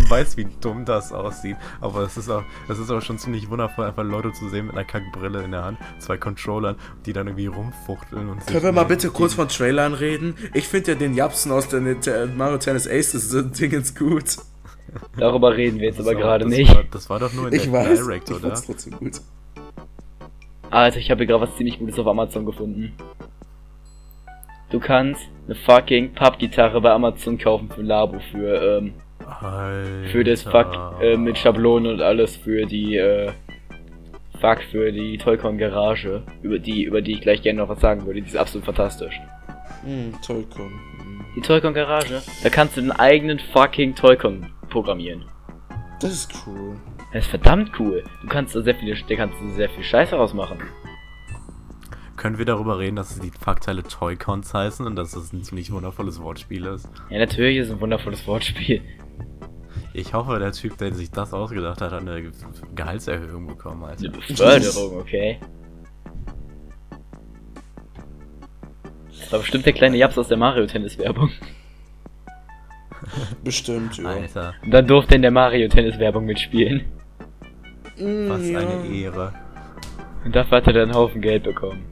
Ich 0.10 0.16
weiß, 0.16 0.38
wie 0.38 0.48
dumm 0.60 0.86
das 0.86 1.14
aussieht, 1.14 1.56
aber 1.82 2.02
es 2.02 2.18
ist 2.18 2.32
auch, 2.32 2.42
es 2.68 2.80
ist 2.80 2.90
auch 2.90 3.00
schon 3.00 3.20
ziemlich 3.20 3.48
wundervoll, 3.48 3.86
einfach 3.86 4.04
Leute 4.04 4.34
zu 4.34 4.50
sehen 4.50 4.66
mit 4.66 4.74
einer 4.76 4.84
Kackbrille 4.84 5.44
in 5.44 5.52
der 5.52 5.64
Hand, 5.64 5.78
zwei 6.00 6.18
Controllern, 6.18 6.78
die 7.06 7.14
dann 7.14 7.28
irgendwie 7.28 7.46
rumfuchteln 7.46 8.28
und 8.28 8.44
Können 8.48 8.64
wir 8.64 8.72
mal 8.72 8.86
bitte 8.86 9.12
kurz 9.12 9.36
von 9.36 9.48
Trailern 9.50 9.94
reden? 9.94 10.34
Ich 10.56 10.68
finde 10.68 10.94
ja 10.94 10.98
den 10.98 11.14
Japsen 11.14 11.52
aus 11.52 11.68
der 11.70 11.82
Nite- 11.82 12.28
Mario 12.36 12.58
Tennis 12.58 12.88
Aces 12.88 13.30
sind 13.30 13.60
Dingens 13.60 13.94
gut. 13.94 14.38
Darüber 15.16 15.56
reden 15.56 15.78
wir 15.80 15.90
jetzt 15.90 16.00
Das 16.00 16.08
aber 16.08 16.16
gerade 16.16 16.48
nicht. 16.50 16.74
War, 16.74 16.86
das 16.90 17.08
war 17.12 17.20
doch 17.20 17.32
nur 17.34 17.50
in 17.50 17.54
Ich 17.54 17.64
der 17.66 17.72
weiß, 17.74 18.00
Direct, 18.00 18.30
ich 18.32 18.36
oder? 18.38 18.48
fand's 18.48 18.66
trotzdem 18.66 18.94
gut. 18.98 19.22
Alter, 20.72 20.98
ich 20.98 21.12
habe 21.12 21.20
hier 21.20 21.28
gerade 21.28 21.44
was 21.48 21.56
ziemlich 21.56 21.78
Gutes 21.78 22.00
auf 22.00 22.08
Amazon 22.08 22.48
gefunden. 22.48 22.94
Du 24.72 24.80
kannst 24.80 25.22
eine 25.46 25.54
fucking 25.54 26.14
Pappgitarre 26.16 26.82
bei 26.82 26.90
Amazon 26.92 27.38
kaufen 27.38 27.70
für 27.70 27.84
Labo, 27.84 28.20
für, 28.32 28.80
ähm, 28.80 28.94
für 30.12 30.24
das 30.24 30.44
Fuck, 30.44 31.02
äh, 31.02 31.18
mit 31.18 31.38
Schablonen 31.38 31.94
und 31.94 32.02
alles 32.02 32.36
für 32.38 32.66
die, 32.66 32.98
äh, 32.98 33.32
Fuck, 34.40 34.62
für 34.72 34.92
die 34.92 35.18
Toycon 35.18 35.58
Garage, 35.58 36.24
über 36.42 36.60
die, 36.60 36.84
über 36.84 37.02
die 37.02 37.14
ich 37.14 37.22
gleich 37.22 37.42
gerne 37.42 37.60
noch 37.60 37.70
was 37.70 37.80
sagen 37.80 38.06
würde, 38.06 38.22
die 38.22 38.28
ist 38.28 38.38
absolut 38.38 38.66
fantastisch. 38.66 39.20
Hm, 39.84 40.14
Tollcon. 40.26 40.70
Hm. 40.70 41.26
Die 41.36 41.42
Toycon 41.42 41.74
Garage, 41.74 42.22
da 42.44 42.50
kannst 42.50 42.78
du 42.78 42.82
den 42.82 42.92
eigenen 42.92 43.40
fucking 43.40 43.96
Toycon 43.96 44.48
programmieren. 44.70 45.26
Das 46.00 46.12
ist 46.12 46.34
cool. 46.46 46.78
Das 47.12 47.26
ist 47.26 47.30
verdammt 47.30 47.72
cool. 47.80 48.04
Du 48.22 48.28
kannst 48.28 48.56
da 48.56 48.62
sehr 48.62 48.76
viele, 48.76 48.96
da 48.96 49.16
kannst 49.16 49.36
du 49.42 49.50
sehr 49.52 49.70
viel 49.70 49.84
Scheiße 49.84 50.16
rausmachen. 50.16 50.60
Können 52.16 52.38
wir 52.38 52.46
darüber 52.46 52.80
reden, 52.80 52.98
dass 52.98 53.18
die 53.18 53.32
Fuckteile 53.32 53.82
Toy-Cons 53.82 54.54
heißen 54.54 54.86
und 54.86 54.96
dass 54.96 55.12
das 55.12 55.32
ein 55.32 55.42
ziemlich 55.44 55.72
wundervolles 55.72 56.22
Wortspiel 56.22 56.66
ist? 56.66 56.90
Ja, 57.10 57.18
natürlich 57.18 57.58
ist 57.58 57.72
ein 57.72 57.80
wundervolles 57.80 58.28
Wortspiel. 58.28 58.82
Ich 59.94 60.14
hoffe, 60.14 60.40
der 60.40 60.52
Typ, 60.52 60.78
der 60.78 60.94
sich 60.94 61.12
das 61.12 61.34
ausgedacht 61.34 61.82
hat, 61.82 61.92
hat 61.92 62.02
eine 62.02 62.22
Ge- 62.22 62.32
Gehaltserhöhung 62.76 63.48
bekommen, 63.48 63.84
Alter. 63.84 64.06
Eine 64.06 64.12
Beförderung, 64.18 65.00
okay. 65.00 65.40
Das 69.20 69.32
war 69.32 69.40
bestimmt 69.40 69.66
der 69.66 69.74
kleine 69.74 69.98
Japs 69.98 70.18
aus 70.18 70.28
der 70.28 70.38
Mario 70.38 70.66
Tennis 70.66 70.98
Werbung. 70.98 71.30
Bestimmt, 73.44 73.98
ja. 73.98 74.10
Alter, 74.10 74.54
Und 74.64 74.72
dann 74.72 74.88
durfte 74.88 75.14
er 75.14 75.16
in 75.18 75.22
der 75.24 75.32
Mario 75.32 75.68
Tennis 75.70 75.98
Werbung 76.00 76.26
mitspielen. 76.26 76.86
Mm, 77.98 78.30
was 78.30 78.48
ja. 78.48 78.60
eine 78.60 78.86
Ehre. 78.88 79.34
Und 80.26 80.36
dafür 80.36 80.58
hat 80.58 80.68
er 80.68 80.74
dann 80.74 80.84
einen 80.90 80.96
Haufen 80.96 81.22
Geld 81.22 81.44
bekommen. 81.44 81.86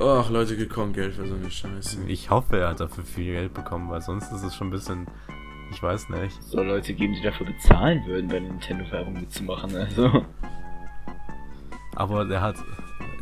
Ach, 0.00 0.28
Leute, 0.30 0.56
gekommen 0.56 0.92
Geld 0.92 1.14
für 1.14 1.26
so 1.26 1.34
eine 1.34 1.50
Scheiße. 1.50 1.98
Ich 2.08 2.30
hoffe, 2.30 2.58
er 2.58 2.68
hat 2.70 2.80
dafür 2.80 3.04
viel 3.04 3.32
Geld 3.32 3.54
bekommen, 3.54 3.88
weil 3.90 4.02
sonst 4.02 4.32
ist 4.32 4.42
es 4.42 4.54
schon 4.54 4.68
ein 4.68 4.72
bisschen. 4.72 5.06
Ich 5.72 5.82
weiß 5.82 6.10
nicht. 6.10 6.42
So 6.42 6.62
Leute 6.62 6.92
geben, 6.92 7.14
die 7.14 7.22
dafür 7.22 7.46
bezahlen 7.46 8.04
würden, 8.06 8.28
bei 8.28 8.38
der 8.38 8.50
Nintendo 8.50 8.90
Werbung 8.90 9.14
mitzumachen, 9.14 9.74
also. 9.74 10.24
Aber 11.96 12.28
er 12.30 12.40
hat 12.42 12.56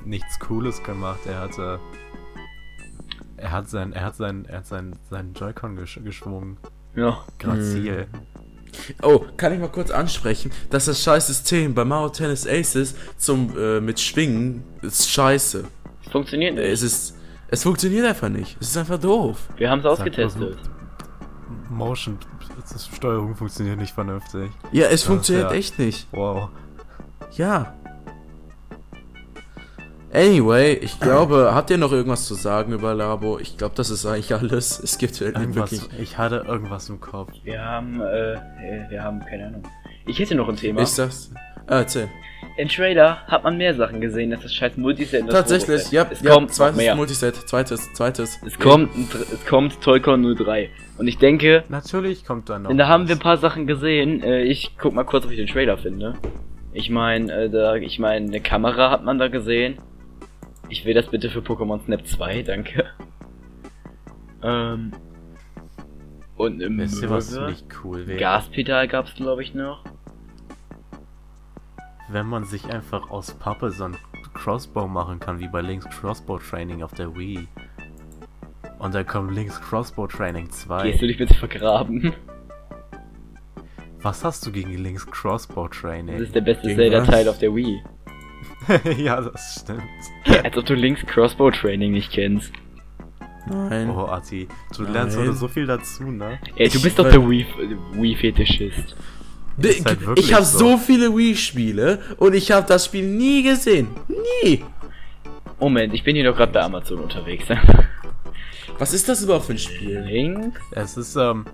nichts 0.05 0.39
Cooles 0.41 0.83
gemacht. 0.83 1.21
Er 1.27 1.41
hatte. 1.41 1.79
Er 3.37 3.53
hat 3.53 3.71
sein, 3.71 3.93
er 3.93 4.05
hat 4.05 4.17
sein, 4.17 4.45
er 4.47 4.59
hat 4.59 4.67
sein, 4.67 4.97
seinen 5.09 5.33
Joy-Con 5.33 5.77
gesch 5.77 6.01
geschwungen. 6.05 6.59
Ja. 6.95 7.25
Grazil. 7.39 8.09
Oh, 9.03 9.25
kann 9.37 9.53
ich 9.53 9.61
mal 9.61 9.69
kurz 9.69 9.91
ansprechen, 9.91 10.51
dass 10.71 10.85
das 10.85 11.03
scheiß 11.03 11.29
System 11.29 11.75
bei 11.75 11.85
Mario 11.85 12.11
Tennis 12.11 12.47
Aces 12.47 12.95
zum 13.17 13.57
äh, 13.57 13.81
mit 13.81 13.99
Schwingen 13.99 14.63
ist 14.83 15.11
scheiße. 15.11 15.65
Funktioniert 16.11 16.55
nicht. 16.57 16.67
Es 16.67 16.83
ist 16.83 17.17
es 17.49 17.63
funktioniert 17.63 18.07
einfach 18.07 18.29
nicht. 18.29 18.57
Es 18.61 18.69
ist 18.69 18.77
einfach 18.77 19.01
doof. 19.01 19.49
Wir 19.57 19.71
haben 19.71 19.81
es 19.81 19.87
ausgetestet. 19.87 20.57
Motion, 21.69 22.19
das 22.61 22.87
Steuerung 22.87 23.35
funktioniert 23.35 23.79
nicht 23.79 23.95
vernünftig. 23.95 24.51
Ja, 24.73 24.85
es 24.87 24.91
Das 24.91 25.03
funktioniert 25.05 25.51
ja- 25.51 25.57
echt 25.57 25.79
nicht. 25.79 26.07
Wow. 26.13 26.49
Ja. 27.37 27.75
Anyway, 30.13 30.73
ich 30.75 30.99
glaube, 30.99 31.53
habt 31.55 31.71
ihr 31.71 31.79
noch 31.79 31.93
irgendwas 31.93 32.27
zu 32.27 32.35
sagen 32.35 32.73
über 32.73 32.95
Labo? 32.95 33.39
Ich 33.39 33.57
glaube, 33.57 33.77
das 33.77 33.91
ist 33.91 34.05
eigentlich 34.07 34.35
alles. 34.35 34.81
Es 34.81 34.99
gibt 34.99 35.21
Irgendwas, 35.21 35.71
wirklich. 35.71 36.01
ich 36.01 36.19
hatte 36.19 36.45
irgendwas 36.49 36.89
im 36.89 37.01
Kopf. 37.01 37.31
Wir 37.45 37.65
haben, 37.65 38.01
äh, 38.01 38.37
wir 38.89 39.05
haben, 39.05 39.21
keine 39.21 39.47
Ahnung. 39.47 39.63
Ich 40.07 40.19
hätte 40.19 40.35
noch 40.35 40.49
ein 40.49 40.57
Thema. 40.57 40.81
Ich 40.83 40.89
sag's. 40.89 41.31
Ah, 41.69 41.79
erzähl. 41.79 42.09
Im 42.61 42.69
Trailer 42.69 43.27
hat 43.27 43.43
man 43.45 43.57
mehr 43.57 43.75
Sachen 43.75 44.01
gesehen, 44.01 44.33
als 44.33 44.43
das 44.43 44.55
scheiß 44.55 44.77
Multiset 44.77 45.23
das 45.27 45.35
Tatsächlich, 45.35 45.91
ja, 45.91 46.07
es 46.11 46.21
ja 46.23 46.33
kommt 46.35 46.53
zweites 46.55 46.77
mehr. 46.77 46.95
Multiset, 46.95 47.35
zweites, 47.37 47.93
zweites. 47.95 48.39
Es 48.47 48.59
kommt, 48.59 48.95
ein 48.97 49.09
dr- 49.11 49.23
es 49.33 49.47
kommt 49.47 49.81
Toycon 49.81 50.37
03. 50.37 50.71
Und 50.99 51.09
ich 51.09 51.19
denke, 51.19 51.65
Natürlich 51.69 52.25
kommt 52.25 52.49
dann 52.51 52.63
noch. 52.63 52.69
denn 52.69 52.79
da 52.79 52.89
haben 52.89 53.09
wir 53.09 53.17
ein 53.17 53.21
paar 53.21 53.39
Sachen 53.39 53.67
gesehen. 53.67 54.23
Äh, 54.23 54.43
ich 54.43 54.77
guck 54.79 54.93
mal 54.95 55.05
kurz, 55.05 55.25
ob 55.25 55.31
ich 55.31 55.39
den 55.39 55.47
Trailer 55.47 55.79
finde. 55.79 56.15
Ich 56.73 56.91
meine, 56.91 57.33
äh, 57.33 57.51
da, 57.51 57.77
ich 57.77 57.99
meine, 57.99 58.27
eine 58.27 58.41
Kamera 58.41 58.91
hat 58.91 59.05
man 59.05 59.19
da 59.19 59.29
gesehen. 59.29 59.79
Ich 60.69 60.85
will 60.85 60.95
das 60.95 61.07
bitte 61.09 61.31
für 61.31 61.41
Pokémon 61.41 61.83
Snap 61.85 62.07
2, 62.07 62.43
danke. 62.43 62.85
Ähm. 64.43 64.93
Und 66.37 66.63
im 66.63 66.79
Wisst 66.79 67.03
ihr, 67.03 67.11
was 67.11 67.31
nicht 67.39 67.67
cool 67.85 68.07
wäre? 68.07 68.19
Gaspedal 68.19 68.89
gab's, 68.89 69.15
glaube 69.15 69.43
ich, 69.43 69.53
noch. 69.55 69.85
Wenn 72.11 72.27
man 72.27 72.45
sich 72.45 72.65
einfach 72.67 73.11
aus 73.11 73.33
Pappe 73.35 73.71
so 73.71 73.85
ein 73.85 73.97
Crossbow 74.35 74.87
machen 74.87 75.21
kann, 75.21 75.39
wie 75.39 75.49
bei 75.49 75.61
Link's 75.61 75.87
Crossbow 75.91 76.39
Training 76.39 76.83
auf 76.83 76.93
der 76.93 77.15
Wii. 77.17 77.47
Und 78.79 78.95
dann 78.95 79.07
kommt 79.07 79.33
Link's 79.35 79.61
Crossbow 79.61 80.07
Training 80.07 80.51
2. 80.51 80.83
Gehst 80.91 81.03
du 81.03 81.07
dich 81.07 81.19
bitte 81.19 81.35
vergraben? 81.35 82.13
Was 84.03 84.25
hast 84.25 84.47
du 84.47 84.51
gegen 84.53 84.73
Link's 84.79 85.07
Crossbow 85.07 85.69
Das 85.69 85.79
Training? 85.79 86.17
ist 86.17 86.35
der 86.35 86.41
beste 86.41 86.75
Zelda-Teil 86.75 87.29
auf 87.29 87.39
der 87.39 87.55
Wii. 87.55 87.83
ja, 88.99 89.21
das 89.21 89.61
stimmt. 89.63 89.83
Ja, 90.25 90.41
als 90.43 90.57
ob 90.57 90.65
du 90.67 90.75
Links 90.75 91.05
Crossbow 91.07 91.51
Training 91.51 91.93
nicht 91.93 92.11
kennst. 92.13 92.53
Nein. 93.47 93.91
Oh, 93.91 94.07
Ati, 94.07 94.49
du 94.77 94.83
Nein. 94.85 94.93
lernst 94.93 95.19
heute 95.19 95.33
so 95.35 95.49
viel 95.49 95.67
dazu, 95.67 96.05
ne? 96.05 96.39
Ey, 96.57 96.69
du 96.69 96.77
Ich 96.79 96.83
bist 96.83 96.99
doch 96.99 97.05
will- 97.05 97.13
der 97.13 97.21
Wii- 97.21 97.77
Wii-Fetischist. 98.01 98.79
ist 98.79 98.97
halt 99.59 100.19
ich 100.19 100.33
habe 100.35 100.45
so. 100.45 100.59
so. 100.59 100.77
viele 100.79 101.15
Wii-Spiele 101.17 101.99
und 102.19 102.35
ich 102.35 102.51
habe 102.53 102.67
das 102.67 102.87
Spiel 102.87 103.07
nie 103.07 103.43
gesehen. 103.43 103.89
Nie. 104.43 104.65
Moment, 105.59 105.93
ich 105.93 106.03
bin 106.05 106.17
hier 106.17 106.25
doch 106.25 106.37
gerade 106.37 106.53
bei 106.53 106.63
Amazon 106.63 107.01
unterwegs. 107.01 107.45
Was 108.79 108.95
ist 108.95 109.09
das 109.09 109.23
überhaupt 109.23 109.45
für 109.45 109.53
ein 109.53 109.59
Spiel? 109.59 110.01
Links? 110.01 110.59
Es 110.71 110.97
ist, 110.97 111.15
ähm, 111.17 111.45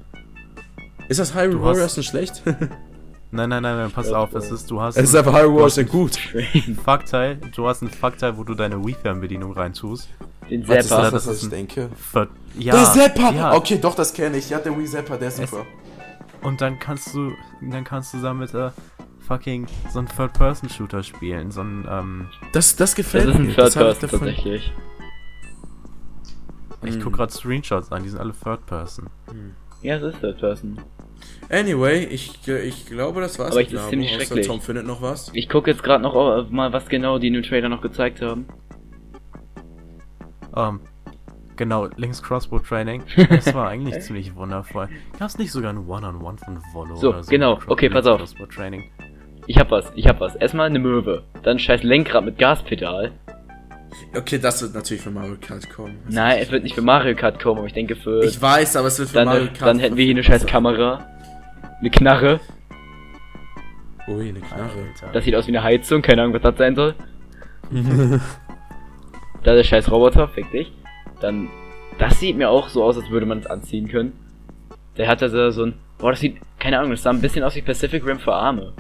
Ist 1.09 1.19
das 1.19 1.35
Hyrule 1.35 1.61
Warriors 1.61 1.97
nicht 1.97 2.09
schlecht? 2.09 2.43
nein, 3.33 3.49
nein, 3.49 3.63
nein, 3.63 3.77
nein, 3.77 3.91
pass 3.91 4.13
auf, 4.13 4.33
es 4.35 4.51
ist, 4.53 4.71
du 4.71 4.81
hast 4.81 4.97
es 4.97 5.05
ist 5.09 5.15
ein 5.17 5.19
einfach 5.27 5.41
Hyrule 5.41 5.55
Warriors 5.57 5.77
nicht 5.77 5.91
gut. 5.91 6.17
Fuckteil, 6.85 7.41
du 7.57 7.67
hast 7.67 7.83
ein 7.83 7.91
Fuckteil, 7.91 8.37
wo 8.37 8.45
du 8.45 8.55
deine 8.55 8.85
Wii-Fernbedienung 8.85 9.53
reintust. 9.53 10.09
Den 10.49 10.69
Was 10.69 10.85
ist 10.85 10.89
Zapper. 10.91 11.03
das, 11.03 11.13
das 11.13 11.27
was 11.27 11.37
ist 11.39 11.43
ich 11.45 11.49
denke? 11.51 11.91
Ver 11.97 12.29
ja, 12.57 12.75
der 12.75 12.85
Zapper! 12.85 13.33
Ja. 13.35 13.55
Okay, 13.55 13.79
doch, 13.83 13.97
das 13.97 14.13
kenne 14.13 14.37
ich. 14.37 14.49
Ja, 14.49 14.59
der 14.59 14.79
Wii 14.79 14.87
Zapper, 14.87 15.17
der 15.17 15.29
ist 15.29 15.41
Es- 15.41 15.51
super. 15.51 15.67
Und 16.47 16.61
dann 16.61 16.79
kannst 16.79 17.13
du, 17.15 17.33
dann 17.61 17.83
kannst 17.85 18.15
du 18.15 18.19
damit 18.23 18.55
äh, 18.55 18.71
fucking 19.19 19.67
so 19.91 19.99
einen 19.99 20.09
Third-Person-Shooter 20.09 21.03
spielen, 21.03 21.51
so 21.51 21.63
ein, 21.63 21.87
ähm, 21.91 22.29
Das, 22.53 22.77
das 22.77 22.77
Das 22.77 22.95
gefällt 22.95 23.29
ist 23.29 23.35
ein 23.35 23.47
mir. 23.47 23.55
Third 23.55 23.67
das 23.67 23.77
hab 23.77 23.83
ich 23.93 23.99
Person 23.99 24.11
davon- 24.11 24.29
tatsächlich. 24.29 24.73
ich 26.85 26.97
Mhm. 26.97 27.03
guck 27.03 27.13
grad 27.15 27.33
Screenshots 27.33 27.91
an, 27.91 28.05
die 28.05 28.09
sind 28.11 28.21
alle 28.21 28.33
Third-Person. 28.33 29.09
Ja, 29.83 29.97
es 29.97 30.03
ist 30.15 30.21
Third 30.21 30.39
Person. 30.39 30.79
Anyway, 31.51 32.05
ich, 32.05 32.47
ich 32.47 32.87
glaube, 32.87 33.21
das 33.21 33.39
war's. 33.41 33.51
Aber 33.53 33.61
ich- 33.63 33.73
ist 33.73 33.89
ziemlich 33.89 34.13
schrecklich. 34.13 34.47
Tom 34.47 34.61
findet 34.61 34.87
noch 34.87 35.03
was. 35.03 35.31
Ich 35.35 35.49
gucke 35.49 35.71
jetzt 35.71 35.83
gerade 35.83 36.03
noch 36.03 36.15
äh, 36.15 36.43
mal, 36.51 36.73
was 36.73 36.89
genau 36.89 37.19
die 37.19 37.27
in 37.29 37.35
dem 37.35 37.43
Trailer 37.43 37.69
noch 37.69 37.83
gezeigt 37.83 38.23
haben. 38.23 38.47
Ähm, 40.55 40.81
genau, 41.57 41.89
links 41.97 42.23
Crossbow 42.23 42.59
Training. 42.61 43.03
Das 43.31 43.53
war 43.55 43.69
eigentlich 43.69 44.01
ziemlich 44.01 44.35
wundervoll. 44.35 44.89
Gab 45.19 45.29
es 45.29 45.39
nicht 45.39 45.53
sogar 45.53 45.73
ein 45.73 45.87
One-on-One 45.87 46.39
von 46.39 46.59
Volo 46.73 46.97
So, 46.97 47.11
oder 47.11 47.23
so? 47.23 47.31
genau. 47.31 47.59
Okay, 47.67 47.89
pass 47.89 48.07
auf. 48.07 48.19
Crossbow 48.19 48.47
Training. 48.47 48.85
Ich 49.47 49.59
hab 49.59 49.71
was, 49.71 49.93
ich 49.95 50.07
hab 50.09 50.21
was. 50.21 50.35
Erstmal 50.37 50.67
eine 50.67 50.79
Möwe. 50.79 51.23
Dann 51.43 51.59
scheiß 51.59 51.83
Lenkrad 51.83 52.25
mit 52.25 52.39
Gaspedal. 52.39 53.13
Okay, 54.15 54.39
das 54.39 54.61
wird 54.61 54.75
natürlich 54.75 55.03
für 55.03 55.11
Mario 55.11 55.37
Kart 55.41 55.71
kommen. 55.71 55.99
Nein, 56.09 56.39
es 56.43 56.51
wird 56.51 56.65
nicht 56.65 56.75
für 56.75 56.83
Mario 56.83 57.15
Kart 57.17 57.41
kommen, 57.43 57.59
aber 57.59 57.67
ich 57.67 57.73
denke 57.73 57.97
für. 57.97 58.23
Ich 58.25 58.41
weiß, 58.43 58.77
aber 58.77 58.89
es 58.89 58.99
wird 58.99 59.09
für 59.11 59.15
dann, 59.15 59.29
Mario 59.29 59.47
Kart. 59.47 59.63
dann 59.63 59.79
hätten 59.79 59.97
wir 59.97 60.05
hier 60.05 60.15
eine 60.15 60.23
scheiß 60.25 60.45
Kamera. 60.47 61.07
Eine 61.81 61.91
Knarre. 61.91 62.41
Ui, 64.09 64.29
eine 64.29 64.41
Knarre. 64.41 64.63
Alter. 64.93 65.13
Das 65.13 65.25
sieht 65.25 65.35
aus 65.35 65.47
wie 65.47 65.51
eine 65.57 65.63
Heizung, 65.63 66.03
keine 66.03 66.23
Ahnung, 66.23 66.35
was 66.35 66.43
das 66.43 66.57
sein 66.59 66.75
soll. 66.77 66.95
da 69.43 69.55
der 69.55 69.65
scheiß 69.65 69.91
Roboter, 69.91 70.29
fick 70.29 70.51
dich. 70.53 70.73
Dann. 71.21 71.49
Das 71.99 72.21
sieht 72.21 72.37
mir 72.37 72.51
auch 72.51 72.69
so 72.69 72.85
aus, 72.85 72.97
als 72.97 73.09
würde 73.09 73.25
man 73.27 73.39
es 73.39 73.47
anziehen 73.47 73.89
können. 73.89 74.13
Der 74.97 75.09
hat 75.09 75.23
also 75.23 75.51
so 75.51 75.65
ein. 75.65 75.75
Boah, 75.99 76.11
das 76.11 76.21
sieht. 76.21 76.39
Keine 76.59 76.79
Ahnung, 76.79 76.91
das 76.91 77.03
sah 77.03 77.11
ein 77.11 77.21
bisschen 77.21 77.45
aus 77.45 77.55
wie 77.55 77.63
Pacific 77.63 78.05
Rim 78.05 78.19
für 78.19 78.35
Arme. 78.35 78.73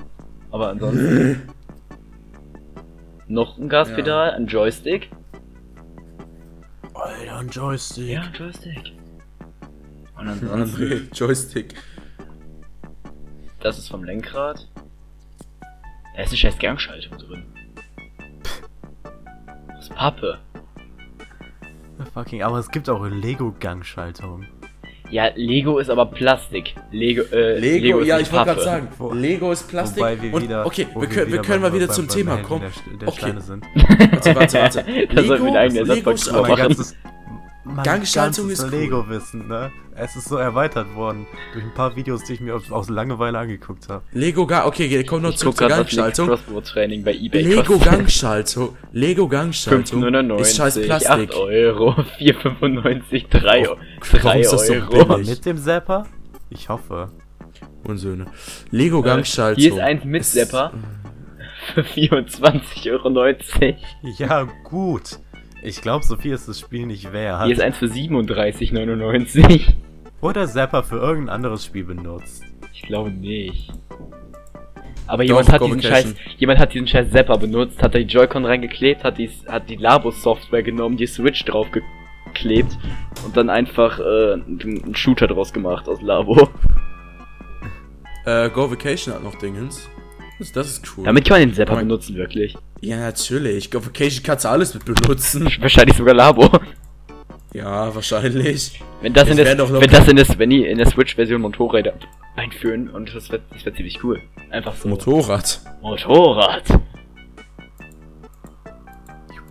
Aber 0.50 0.68
ansonsten. 0.70 1.48
noch 3.28 3.58
ein 3.58 3.68
Gaspedal, 3.68 4.32
ein 4.32 4.46
Joystick. 4.46 5.10
Alter, 6.94 7.38
ein 7.38 7.48
Joystick. 7.48 8.08
Ja, 8.08 8.24
Joystick. 8.34 8.92
Und 10.18 10.28
ansonsten. 10.28 11.10
Joystick. 11.12 11.74
Das 13.60 13.78
ist 13.78 13.88
vom 13.88 14.04
Lenkrad. 14.04 14.68
Da 16.14 16.22
ist 16.22 16.28
eine 16.28 16.36
scheiß 16.36 16.58
Gangschaltung 16.58 17.18
drin. 17.18 17.44
Das 19.68 19.88
ist 19.88 19.94
Pappe. 19.94 20.38
Fucking, 22.12 22.42
aber 22.42 22.58
es 22.58 22.68
gibt 22.70 22.88
auch 22.88 23.04
Lego-Gangschaltung. 23.06 24.44
Ja, 25.10 25.28
Lego 25.36 25.78
ist 25.78 25.88
aber 25.88 26.06
Plastik. 26.06 26.74
Lego, 26.90 27.22
äh, 27.32 27.58
Lego, 27.60 28.00
ist 28.00 28.08
ja, 28.08 28.18
ich 28.18 28.32
wollte 28.32 28.46
gerade 28.46 28.62
sagen, 28.62 28.88
Wo- 28.98 29.12
Lego 29.12 29.52
ist 29.52 29.68
Plastik. 29.68 29.98
Wobei 30.02 30.20
wir 30.20 30.34
und, 30.34 30.42
wieder, 30.42 30.66
okay, 30.66 30.88
wo 30.92 31.00
wir 31.00 31.08
können, 31.08 31.32
wir 31.32 31.42
können 31.42 31.62
mal 31.62 31.72
wieder 31.72 31.88
zum 31.88 32.08
Thema 32.08 32.38
kommen. 32.38 32.62
Der, 32.62 32.96
der 32.98 33.08
Okay. 33.08 33.32
Sind. 33.38 33.64
Warte, 33.76 34.34
warte, 34.34 34.58
warte. 34.58 34.84
Da 35.14 35.22
sollten 35.22 35.44
wir 35.44 35.50
eine 35.50 35.58
eigene 35.60 35.82
Lego 35.82 36.10
ist 36.10 36.28
aber 36.28 36.56
ganzes, 36.56 36.96
ganzes 37.82 38.38
ist 38.38 38.62
cool. 38.64 38.70
Lego-Wissen, 38.70 39.48
ne? 39.48 39.70
Es 39.94 40.14
ist 40.14 40.28
so 40.28 40.36
erweitert 40.36 40.94
worden 40.94 41.26
durch 41.52 41.64
ein 41.64 41.72
paar 41.74 41.96
Videos, 41.96 42.22
die 42.24 42.34
ich 42.34 42.40
mir 42.40 42.54
aus, 42.70 42.88
Langeweile 42.88 43.38
angeguckt 43.38 43.88
habe. 43.88 44.02
Lego 44.12 44.46
Gang, 44.46 44.66
okay, 44.66 45.02
komm 45.04 45.22
noch 45.22 45.34
zurück 45.34 45.56
zur 45.56 45.68
Gangschaltung. 45.68 46.30
Training 46.64 47.02
bei 47.02 47.14
eBay 47.14 47.42
Lego. 47.42 47.78
Gangschaltung, 47.78 48.76
Lego 48.92 49.26
Gangschaltung 49.26 50.04
5,99, 50.04 50.40
ist 50.40 50.56
scheiß 50.56 50.78
8 50.78 50.84
Plastik. 50.84 51.34
Euro, 51.34 51.90
4,95, 52.18 53.28
3 53.30 53.68
Oh, 53.70 53.76
3 54.12 54.22
warum 54.24 54.40
ist 54.40 54.52
das 54.52 54.66
so 54.66 54.72
Euro. 54.74 54.86
billig? 54.90 55.02
Aber 55.02 55.18
mit 55.18 55.46
dem 55.46 55.58
Zapper? 55.58 56.06
Ich 56.50 56.68
hoffe. 56.68 57.10
Und 57.84 57.98
Söhne. 57.98 58.26
Lego 58.70 59.00
Äh, 59.00 59.02
Gangschaltung. 59.02 59.62
Hier 59.62 59.72
ist 59.72 59.80
eins 59.80 60.04
mit 60.04 60.24
Zapper 60.24 60.72
für 61.74 61.80
24,90 61.82 62.90
Euro. 62.92 63.76
Ja, 64.18 64.42
gut. 64.64 65.18
Ich 65.66 65.82
glaube, 65.82 66.04
so 66.04 66.14
viel 66.14 66.32
ist 66.32 66.48
das 66.48 66.60
Spiel 66.60 66.86
nicht 66.86 67.12
wert. 67.12 67.42
Hier 67.42 67.52
ist 67.52 67.60
eins 67.60 67.76
für 67.76 67.86
37,99. 67.86 69.74
Oder 70.20 70.46
Zapper 70.46 70.84
für 70.84 70.98
irgendein 70.98 71.34
anderes 71.34 71.64
Spiel 71.64 71.82
benutzt. 71.82 72.44
Ich 72.72 72.82
glaube 72.82 73.10
nicht. 73.10 73.72
Aber 75.08 75.24
Doch, 75.24 75.28
jemand 75.28 75.50
hat, 75.50 75.62
diesen 75.62 75.82
scheiß, 75.82 76.14
jemand 76.36 76.60
hat 76.60 76.72
diesen 76.72 76.86
scheiß 76.86 77.10
Zapper 77.10 77.36
benutzt, 77.38 77.82
hat 77.82 77.96
da 77.96 77.98
die 77.98 78.04
Joy-Con 78.04 78.44
reingeklebt, 78.44 79.02
hat 79.02 79.18
die, 79.18 79.28
hat 79.48 79.68
die 79.68 79.74
Labo-Software 79.74 80.62
genommen, 80.62 80.96
die 80.96 81.08
Switch 81.08 81.44
drauf 81.44 81.66
geklebt 81.72 82.78
und 83.24 83.36
dann 83.36 83.50
einfach 83.50 83.98
äh, 83.98 84.34
einen 84.34 84.94
Shooter 84.94 85.26
draus 85.26 85.52
gemacht 85.52 85.88
aus 85.88 86.00
Labo. 86.00 86.48
Äh, 88.24 88.50
Go 88.50 88.70
Vacation 88.70 89.14
hat 89.14 89.24
noch 89.24 89.34
Dingens. 89.34 89.88
Das, 90.38 90.52
das 90.52 90.68
ist 90.68 90.84
cool. 90.96 91.04
Damit 91.04 91.26
kann 91.26 91.40
man 91.40 91.48
den 91.48 91.54
Zapper 91.54 91.72
Aber- 91.72 91.80
benutzen, 91.80 92.14
wirklich. 92.16 92.54
ja, 92.80 92.98
natürlich. 92.98 93.70
Go 93.70 93.84
Vacation 93.84 94.22
kannst 94.22 94.44
du 94.44 94.48
alles 94.50 94.74
mit 94.74 94.84
benutzen. 94.84 95.46
Wahrscheinlich 95.60 95.96
sogar 95.96 96.14
Labo. 96.14 96.50
ja, 97.54 97.94
wahrscheinlich. 97.94 98.80
Wenn 99.00 99.12
das, 99.12 99.28
in 99.28 99.36
noch 99.56 99.70
wenn 99.80 99.90
das 99.90 100.08
in 100.08 100.16
der, 100.16 100.26
wenn 100.38 100.50
die 100.50 100.64
in 100.66 100.78
der 100.78 100.86
Switch-Version 100.86 101.40
Motorräder 101.40 101.94
einführen 102.36 102.88
und 102.90 103.14
das 103.14 103.30
wird, 103.30 103.42
das 103.52 103.64
wird 103.64 103.76
ziemlich 103.76 104.02
cool. 104.04 104.20
Einfach 104.50 104.74
so. 104.74 104.88
Motorrad. 104.88 105.60
Motorrad. 105.80 106.64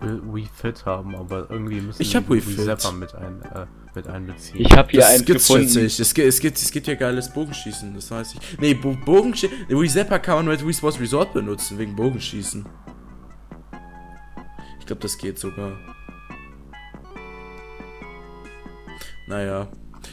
Ich 0.06 0.12
will 0.12 0.34
Wii 0.34 0.48
Fit 0.54 0.86
haben, 0.86 1.16
aber 1.16 1.50
irgendwie 1.50 1.80
müssen 1.80 2.00
Ich 2.00 2.14
hab 2.14 2.28
wir 2.28 2.36
Wii 2.36 2.40
Fit. 2.40 2.64
Zapper 2.64 2.92
mit, 2.92 3.14
ein, 3.14 3.42
äh, 3.42 3.66
mit 3.94 4.06
einbeziehen. 4.06 4.60
Ich 4.60 4.76
habe 4.76 4.88
hier 4.90 5.00
das 5.00 5.10
eins 5.10 5.24
gefunden. 5.24 5.62
witzig. 5.66 6.00
Es 6.00 6.14
gibt, 6.14 6.28
es, 6.28 6.40
gibt, 6.40 6.58
es 6.58 6.70
gibt 6.70 6.86
hier 6.86 6.96
geiles 6.96 7.32
Bogenschießen, 7.32 7.92
das 7.94 8.10
weiß 8.10 8.34
ich. 8.34 8.58
Nee, 8.60 8.74
Bo 8.74 8.96
Bogenschießen. 9.04 9.56
Wii 9.68 9.88
Zapper 9.88 10.18
kann 10.20 10.36
man 10.36 10.46
mit 10.46 10.64
Wii 10.64 10.74
Sports 10.74 11.00
Resort 11.00 11.32
benutzen, 11.32 11.78
wegen 11.78 11.96
Bogenschießen. 11.96 12.66
Ich 14.78 14.86
glaube, 14.86 15.02
das 15.02 15.18
geht 15.18 15.38
sogar. 15.38 15.72
Naja. 19.26 19.68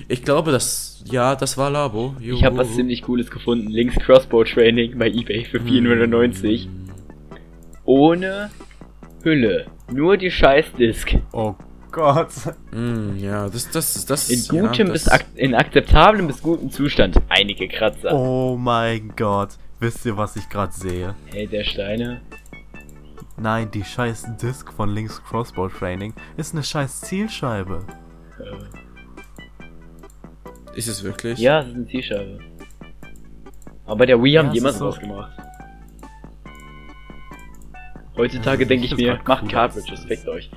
Ich 0.08 0.24
glaube, 0.24 0.52
das. 0.52 1.04
Ja, 1.06 1.36
das 1.36 1.56
war 1.58 1.70
Labo. 1.70 2.16
Juhu. 2.20 2.38
Ich 2.38 2.44
habe 2.44 2.58
was 2.58 2.74
ziemlich 2.74 3.04
cooles 3.04 3.30
gefunden. 3.30 3.68
Links 3.70 3.96
Crossbow 3.98 4.44
Training 4.44 4.98
bei 4.98 5.08
eBay 5.08 5.46
für 5.46 5.60
490. 5.60 6.68
Ohne 7.86 8.50
Hülle. 9.24 9.68
Nur 9.92 10.18
die 10.18 10.32
Scheißdisk. 10.32 11.16
Oh 11.34 11.56
Gott. 11.92 12.30
Mm, 12.72 13.18
ja, 13.18 13.48
das, 13.50 13.70
das, 13.70 13.96
ist 13.96 14.10
das. 14.10 14.30
In 14.30 14.40
ja, 14.56 14.62
gutem 14.64 14.88
das, 14.88 15.04
bis 15.04 15.08
ak 15.10 15.26
in 15.36 15.54
akzeptablem 15.54 16.28
bis 16.28 16.42
gutem 16.42 16.72
Zustand. 16.72 17.18
Einige 17.30 17.68
Kratzer. 17.68 18.14
Oh 18.14 18.58
mein 18.58 19.14
Gott. 19.16 19.50
Wisst 19.80 20.06
ihr, 20.06 20.16
was 20.18 20.36
ich 20.36 20.50
gerade 20.50 20.72
sehe? 20.74 21.14
Hey, 21.32 21.46
der 21.48 21.64
Steine. 21.64 22.22
Nein, 23.38 23.70
die 23.72 23.84
scheiß 23.84 24.38
Disc 24.42 24.72
von 24.72 24.94
Links 24.94 25.22
Crossbow 25.24 25.68
Training 25.68 26.14
ist 26.38 26.54
eine 26.54 26.64
scheiß 26.64 27.02
Zielscheibe. 27.02 27.86
Ist 30.76 30.88
es 30.88 31.04
wirklich? 31.04 31.40
ja, 31.40 31.60
das 31.60 31.70
ist 31.70 31.76
eine 31.76 31.86
Zielscheibe. 31.88 32.40
Aber 33.86 33.98
bei 33.98 34.06
der 34.06 34.22
Wii 34.24 34.36
haben 34.36 34.46
Ja, 34.48 34.52
die 34.54 34.58
es 34.60 34.64
immer 34.64 34.70
ist 34.72 34.78
sowas 34.80 34.96
so- 34.96 35.02
gemacht. 35.02 35.32
Heutzutage 38.16 38.64
Ja, 38.64 38.70
denke 38.70 38.86
ich 38.86 38.96
mir, 38.96 39.20
macht 39.26 39.44
cool, 39.44 39.50
Cartridges, 39.50 40.02
fickt 40.06 40.28
euch. 40.28 40.50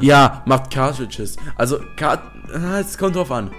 Ja, 0.00 0.42
macht 0.46 0.70
Cartridges. 0.70 1.36
Also, 1.56 1.80
Cart 1.96 2.20
ah, 2.54 2.78
es 2.78 2.96
kommt 2.96 3.16
drauf 3.16 3.32
an. 3.32 3.50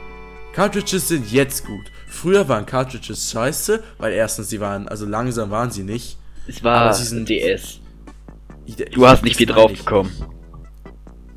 Cartridges 0.53 1.07
sind 1.09 1.29
jetzt 1.31 1.65
gut. 1.65 1.91
Früher 2.07 2.47
waren 2.47 2.65
Cartridges 2.65 3.31
scheiße, 3.31 3.83
weil 3.97 4.13
erstens, 4.13 4.49
sie 4.49 4.59
waren, 4.61 4.87
also 4.87 5.05
langsam 5.05 5.49
waren 5.51 5.71
sie 5.71 5.83
nicht. 5.83 6.17
Es 6.47 6.63
war 6.63 6.81
Aber 6.81 6.93
sie 6.93 7.05
sind- 7.05 7.27
DS. 7.27 7.79
Ich- 8.65 8.75
Du 8.77 9.05
hast 9.05 9.23
nicht 9.23 9.35
viel 9.35 9.47
drauf 9.47 9.71
ich. 9.71 9.79
bekommen. 9.79 10.11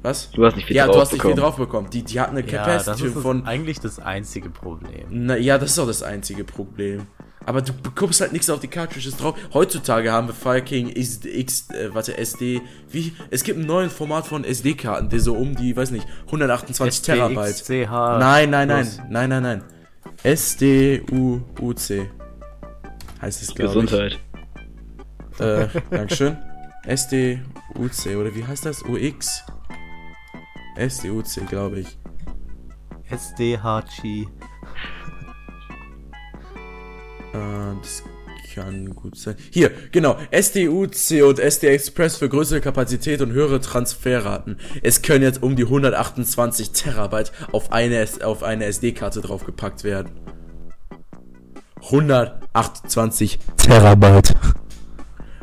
Was? 0.02 0.30
Du 0.30 0.44
hast 0.44 0.54
nicht 0.54 0.66
viel 0.66 0.76
ja, 0.76 0.84
drauf 0.86 0.94
du 0.94 1.00
hast 1.00 1.12
nicht 1.14 1.22
viel 1.22 1.34
drauf 1.34 1.56
bekommen. 1.56 1.90
Die, 1.90 2.04
die 2.04 2.20
hatten 2.20 2.36
eine 2.36 2.46
Ja, 2.46 2.64
das 2.64 2.84
Capacity 2.84 3.06
ist 3.08 3.16
das 3.16 3.22
von. 3.24 3.44
eigentlich 3.46 3.80
das 3.80 3.98
einzige 3.98 4.50
Problem. 4.50 5.06
Na, 5.10 5.36
ja, 5.36 5.58
das 5.58 5.72
ist 5.72 5.78
auch 5.80 5.86
das 5.88 6.04
einzige 6.04 6.44
Problem. 6.44 7.08
Aber 7.46 7.62
du 7.62 7.72
bekommst 7.72 8.20
halt 8.20 8.32
nichts 8.32 8.50
auf 8.50 8.58
die 8.60 8.68
Cartridges 8.68 9.16
drauf. 9.16 9.38
Heutzutage 9.54 10.10
haben 10.10 10.26
wir 10.26 10.34
Fire 10.34 10.60
King 10.60 10.90
X, 10.94 11.20
X 11.24 11.70
äh, 11.70 11.94
warte, 11.94 12.18
SD. 12.18 12.60
Wie? 12.90 13.12
Es 13.30 13.44
gibt 13.44 13.60
ein 13.60 13.66
neues 13.66 13.92
Format 13.92 14.26
von 14.26 14.44
SD-Karten, 14.44 15.08
die 15.08 15.20
so 15.20 15.34
um 15.34 15.54
die, 15.54 15.76
weiß 15.76 15.92
nicht, 15.92 16.06
128 16.26 17.02
Terabyte. 17.02 17.54
SDXCH 17.54 17.90
Nein, 18.18 18.50
nein, 18.50 18.68
nein, 18.68 18.84
plus. 18.84 19.00
nein, 19.08 19.30
nein, 19.30 19.42
nein. 19.42 19.62
SDUUC. 20.24 22.10
Heißt 23.22 23.42
es, 23.42 23.54
glaube 23.54 23.62
ich. 23.62 23.90
Gesundheit. 23.90 24.20
Äh, 25.38 25.68
Dankeschön. 25.90 26.36
SDUC, 26.84 28.16
oder 28.16 28.34
wie 28.34 28.44
heißt 28.44 28.66
das? 28.66 28.82
UX? 28.82 29.44
SDUC, 30.76 31.48
glaube 31.48 31.80
ich. 31.80 31.98
SDHG. 33.08 34.26
Äh, 37.36 37.76
das 37.82 38.02
kann 38.54 38.94
gut 38.94 39.18
sein. 39.18 39.36
Hier, 39.50 39.70
genau. 39.92 40.16
SDUC 40.30 41.22
und 41.22 41.38
SD 41.38 41.68
Express 41.68 42.16
für 42.16 42.28
größere 42.28 42.60
Kapazität 42.62 43.20
und 43.20 43.32
höhere 43.32 43.60
Transferraten. 43.60 44.58
Es 44.82 45.02
können 45.02 45.22
jetzt 45.22 45.42
um 45.42 45.56
die 45.56 45.64
128 45.64 46.70
Terabyte 46.72 47.32
auf 47.52 47.70
eine, 47.72 48.06
auf 48.22 48.42
eine 48.42 48.64
SD-Karte 48.64 49.20
draufgepackt 49.20 49.84
werden. 49.84 50.12
128 51.84 53.38
Terabyte. 53.58 54.34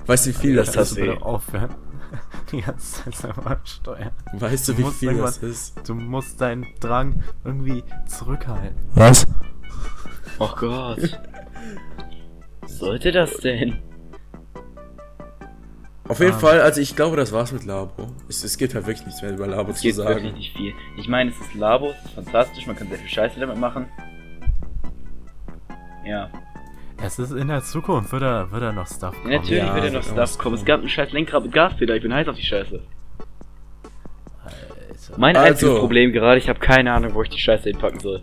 Weißt 0.07 0.25
du, 0.25 0.29
wie 0.31 0.33
viel 0.33 0.55
das 0.55 0.71
das 0.71 0.93
ist? 0.93 1.21
aufhören. 1.21 1.69
Die 2.51 2.61
ganze 2.61 3.03
Zeit 3.03 3.15
selber 3.15 3.59
steuern. 3.63 4.11
Weißt 4.33 4.67
du, 4.67 4.73
Du 4.73 4.87
wie 4.87 4.91
viel 4.91 5.17
das 5.17 5.37
ist? 5.37 5.75
Du 5.87 5.93
musst 5.95 6.41
deinen 6.41 6.65
Drang 6.79 7.23
irgendwie 7.43 7.83
zurückhalten. 8.07 8.75
Was? 8.95 9.25
Oh 10.39 10.49
Gott. 10.59 11.19
Sollte 12.65 13.11
das 13.11 13.37
denn? 13.37 13.77
Auf 16.07 16.19
jeden 16.19 16.33
Ah. 16.33 16.37
Fall, 16.39 16.61
also 16.61 16.81
ich 16.81 16.95
glaube, 16.95 17.15
das 17.15 17.31
war's 17.31 17.51
mit 17.53 17.63
Labo. 17.65 18.07
Es, 18.27 18.43
es 18.43 18.57
gibt 18.57 18.75
halt 18.75 18.85
wirklich 18.87 19.05
nichts 19.05 19.21
mehr 19.21 19.31
über 19.31 19.47
Labo 19.47 19.71
Es 19.71 19.77
zu 19.77 19.83
geht 19.83 19.95
sagen. 19.95 20.09
wirklich 20.15 20.33
nicht 20.33 20.57
viel. 20.57 20.73
Ich 20.97 21.07
meine, 21.07 21.29
es 21.31 21.39
ist 21.39 21.53
Labo, 21.55 21.91
es 21.91 22.05
ist 22.05 22.13
fantastisch, 22.15 22.67
man 22.67 22.75
kann 22.75 22.89
sehr 22.89 22.97
viel 22.97 23.09
Scheiße 23.09 23.39
damit 23.39 23.57
machen. 23.57 23.87
Ja. 26.05 26.29
Es 27.01 27.19
ist 27.19 27.31
in 27.31 27.47
der 27.47 27.63
Zukunft, 27.63 28.11
wird 28.11 28.21
da, 28.21 28.51
wird 28.51 28.61
da 28.61 28.71
noch 28.73 28.87
Stuff 28.87 29.15
kommen. 29.21 29.31
Ja, 29.31 29.39
natürlich 29.39 29.63
Ja, 29.63 29.75
wird 29.75 29.85
ja 29.85 29.91
noch 29.91 30.03
Stuff 30.03 30.37
kommen. 30.37 30.55
Es 30.55 30.65
gab 30.65 30.79
einen 30.81 30.89
scheiß 30.89 31.11
Lenkrad 31.13 31.43
mit 31.43 31.53
Gasfeder, 31.53 31.95
ich 31.95 32.01
bin 32.01 32.13
heiß 32.13 32.27
auf 32.27 32.35
die 32.35 32.43
Scheiße. 32.43 32.81
Alter. 34.43 35.17
Mein 35.17 35.35
Also. 35.37 35.47
einziges 35.49 35.79
Problem 35.79 36.11
gerade, 36.11 36.37
ich 36.37 36.49
habe 36.49 36.59
keine 36.59 36.91
Ahnung, 36.93 37.13
wo 37.13 37.23
ich 37.23 37.29
die 37.29 37.39
Scheiße 37.39 37.69
hinpacken 37.69 37.99
soll. 38.01 38.21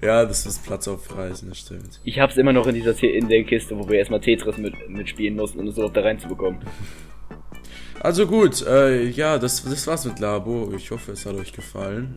ja, 0.03 0.25
das 0.25 0.47
ist 0.47 0.65
Platz 0.65 0.89
aufreißen, 0.89 1.49
das 1.49 1.59
stimmt. 1.59 2.01
Ich 2.05 2.19
hab's 2.19 2.37
immer 2.37 2.53
noch 2.53 2.67
in 2.67 2.75
dieser 2.75 2.95
T 2.95 3.07
in 3.07 3.29
der 3.29 3.45
Kiste, 3.45 3.79
wo 3.79 3.89
wir 3.89 3.99
erstmal 3.99 4.21
Tetris 4.21 4.59
mit, 4.59 4.75
mitspielen 4.89 5.37
mussten, 5.37 5.61
um 5.61 5.69
es 5.69 5.75
überhaupt 5.75 5.97
da 5.97 6.03
reinzubekommen. 6.03 6.61
Also 8.01 8.27
gut, 8.27 8.65
äh, 8.67 9.09
ja, 9.09 9.39
das, 9.39 9.65
das 9.65 9.87
war's 9.87 10.05
mit 10.05 10.19
Labo. 10.19 10.73
Ich 10.77 10.91
hoffe, 10.91 11.13
es 11.13 11.27
hat 11.27 11.35
euch 11.35 11.53
gefallen. 11.53 12.17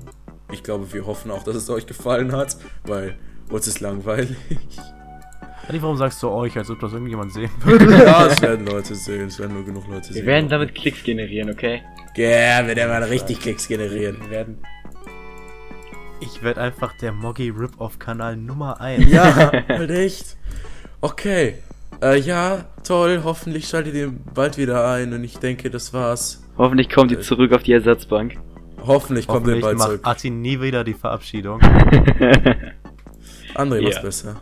Ich 0.52 0.64
glaube, 0.64 0.92
wir 0.94 1.06
hoffen 1.06 1.32
auch, 1.32 1.44
dass 1.44 1.56
es 1.56 1.70
euch 1.70 1.86
gefallen 1.86 2.32
hat, 2.32 2.58
weil 2.86 3.18
uns 3.50 3.68
ist 3.68 3.80
langweilig. 3.80 4.38
Adi, 5.68 5.82
warum 5.84 5.98
sagst 5.98 6.22
du 6.24 6.30
euch, 6.30 6.58
als 6.58 6.70
ob 6.72 6.80
das 6.80 6.94
irgendjemand 6.94 7.32
sehen 7.32 7.52
würde? 7.64 8.04
ja, 8.04 8.26
es 8.26 8.42
werden 8.42 8.66
Leute 8.66 8.96
sehen, 8.96 9.28
es 9.28 9.40
werden 9.40 9.54
nur 9.54 9.66
genug 9.66 9.88
Leute 9.88 10.08
sehen. 10.08 10.16
Wir 10.16 10.26
werden 10.26 10.50
damit 10.50 10.74
Klicks 10.74 11.04
generieren, 11.04 11.52
okay? 11.52 11.84
Ja, 12.16 12.66
wir 12.66 12.76
werden 12.76 12.90
mal 12.90 13.04
richtig 13.04 13.40
Klicks 13.40 13.68
generieren. 13.68 14.18
Wir 14.22 14.30
werden. 14.32 14.58
Ich 16.22 16.44
werde 16.44 16.62
einfach 16.62 16.94
der 16.98 17.12
Moggy 17.12 17.50
Rip-Off-Kanal 17.50 18.36
Nummer 18.38 18.80
1. 18.82 19.10
Ja, 19.12 19.52
halt 19.68 19.90
echt. 19.92 20.38
Okay. 21.02 21.56
Äh, 22.02 22.20
ja, 22.20 22.66
toll. 22.84 23.22
Hoffentlich 23.24 23.68
schaltet 23.68 23.94
ihr 23.96 24.12
bald 24.34 24.58
wieder 24.58 24.90
ein 24.90 25.14
und 25.14 25.24
ich 25.24 25.38
denke, 25.40 25.70
das 25.70 25.94
war's. 25.94 26.44
Hoffentlich 26.58 26.90
kommt 26.90 27.12
ihr 27.12 27.22
zurück 27.22 27.54
auf 27.54 27.64
die 27.64 27.72
Ersatzbank. 27.74 28.38
Hoffentlich 28.86 29.28
kommt 29.28 29.48
ihr 29.48 29.60
bald 29.62 29.78
macht 29.78 29.88
zurück. 29.90 30.02
Ati 30.04 30.30
nie 30.30 30.60
wieder 30.62 30.84
die 30.84 30.94
Verabschiedung. 30.94 31.62
André, 33.56 33.80
Ja. 33.82 33.90
was 33.90 34.02
besser. 34.02 34.42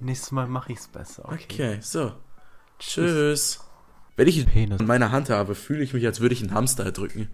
Nächstes 0.00 0.32
Mal 0.32 0.46
mache 0.46 0.72
ich's 0.72 0.88
besser. 0.88 1.24
Okay, 1.26 1.78
so. 1.80 2.12
Tschüss. 2.78 3.60
Wenn 4.16 4.28
ich 4.28 4.46
Penis. 4.46 4.80
in 4.80 4.86
meiner 4.86 5.10
Hand 5.12 5.28
habe, 5.30 5.54
fühle 5.54 5.82
ich 5.82 5.92
mich, 5.94 6.06
als 6.06 6.20
würde 6.20 6.34
ich 6.34 6.42
einen 6.42 6.54
Hamster 6.54 6.84
erdrücken. 6.84 7.28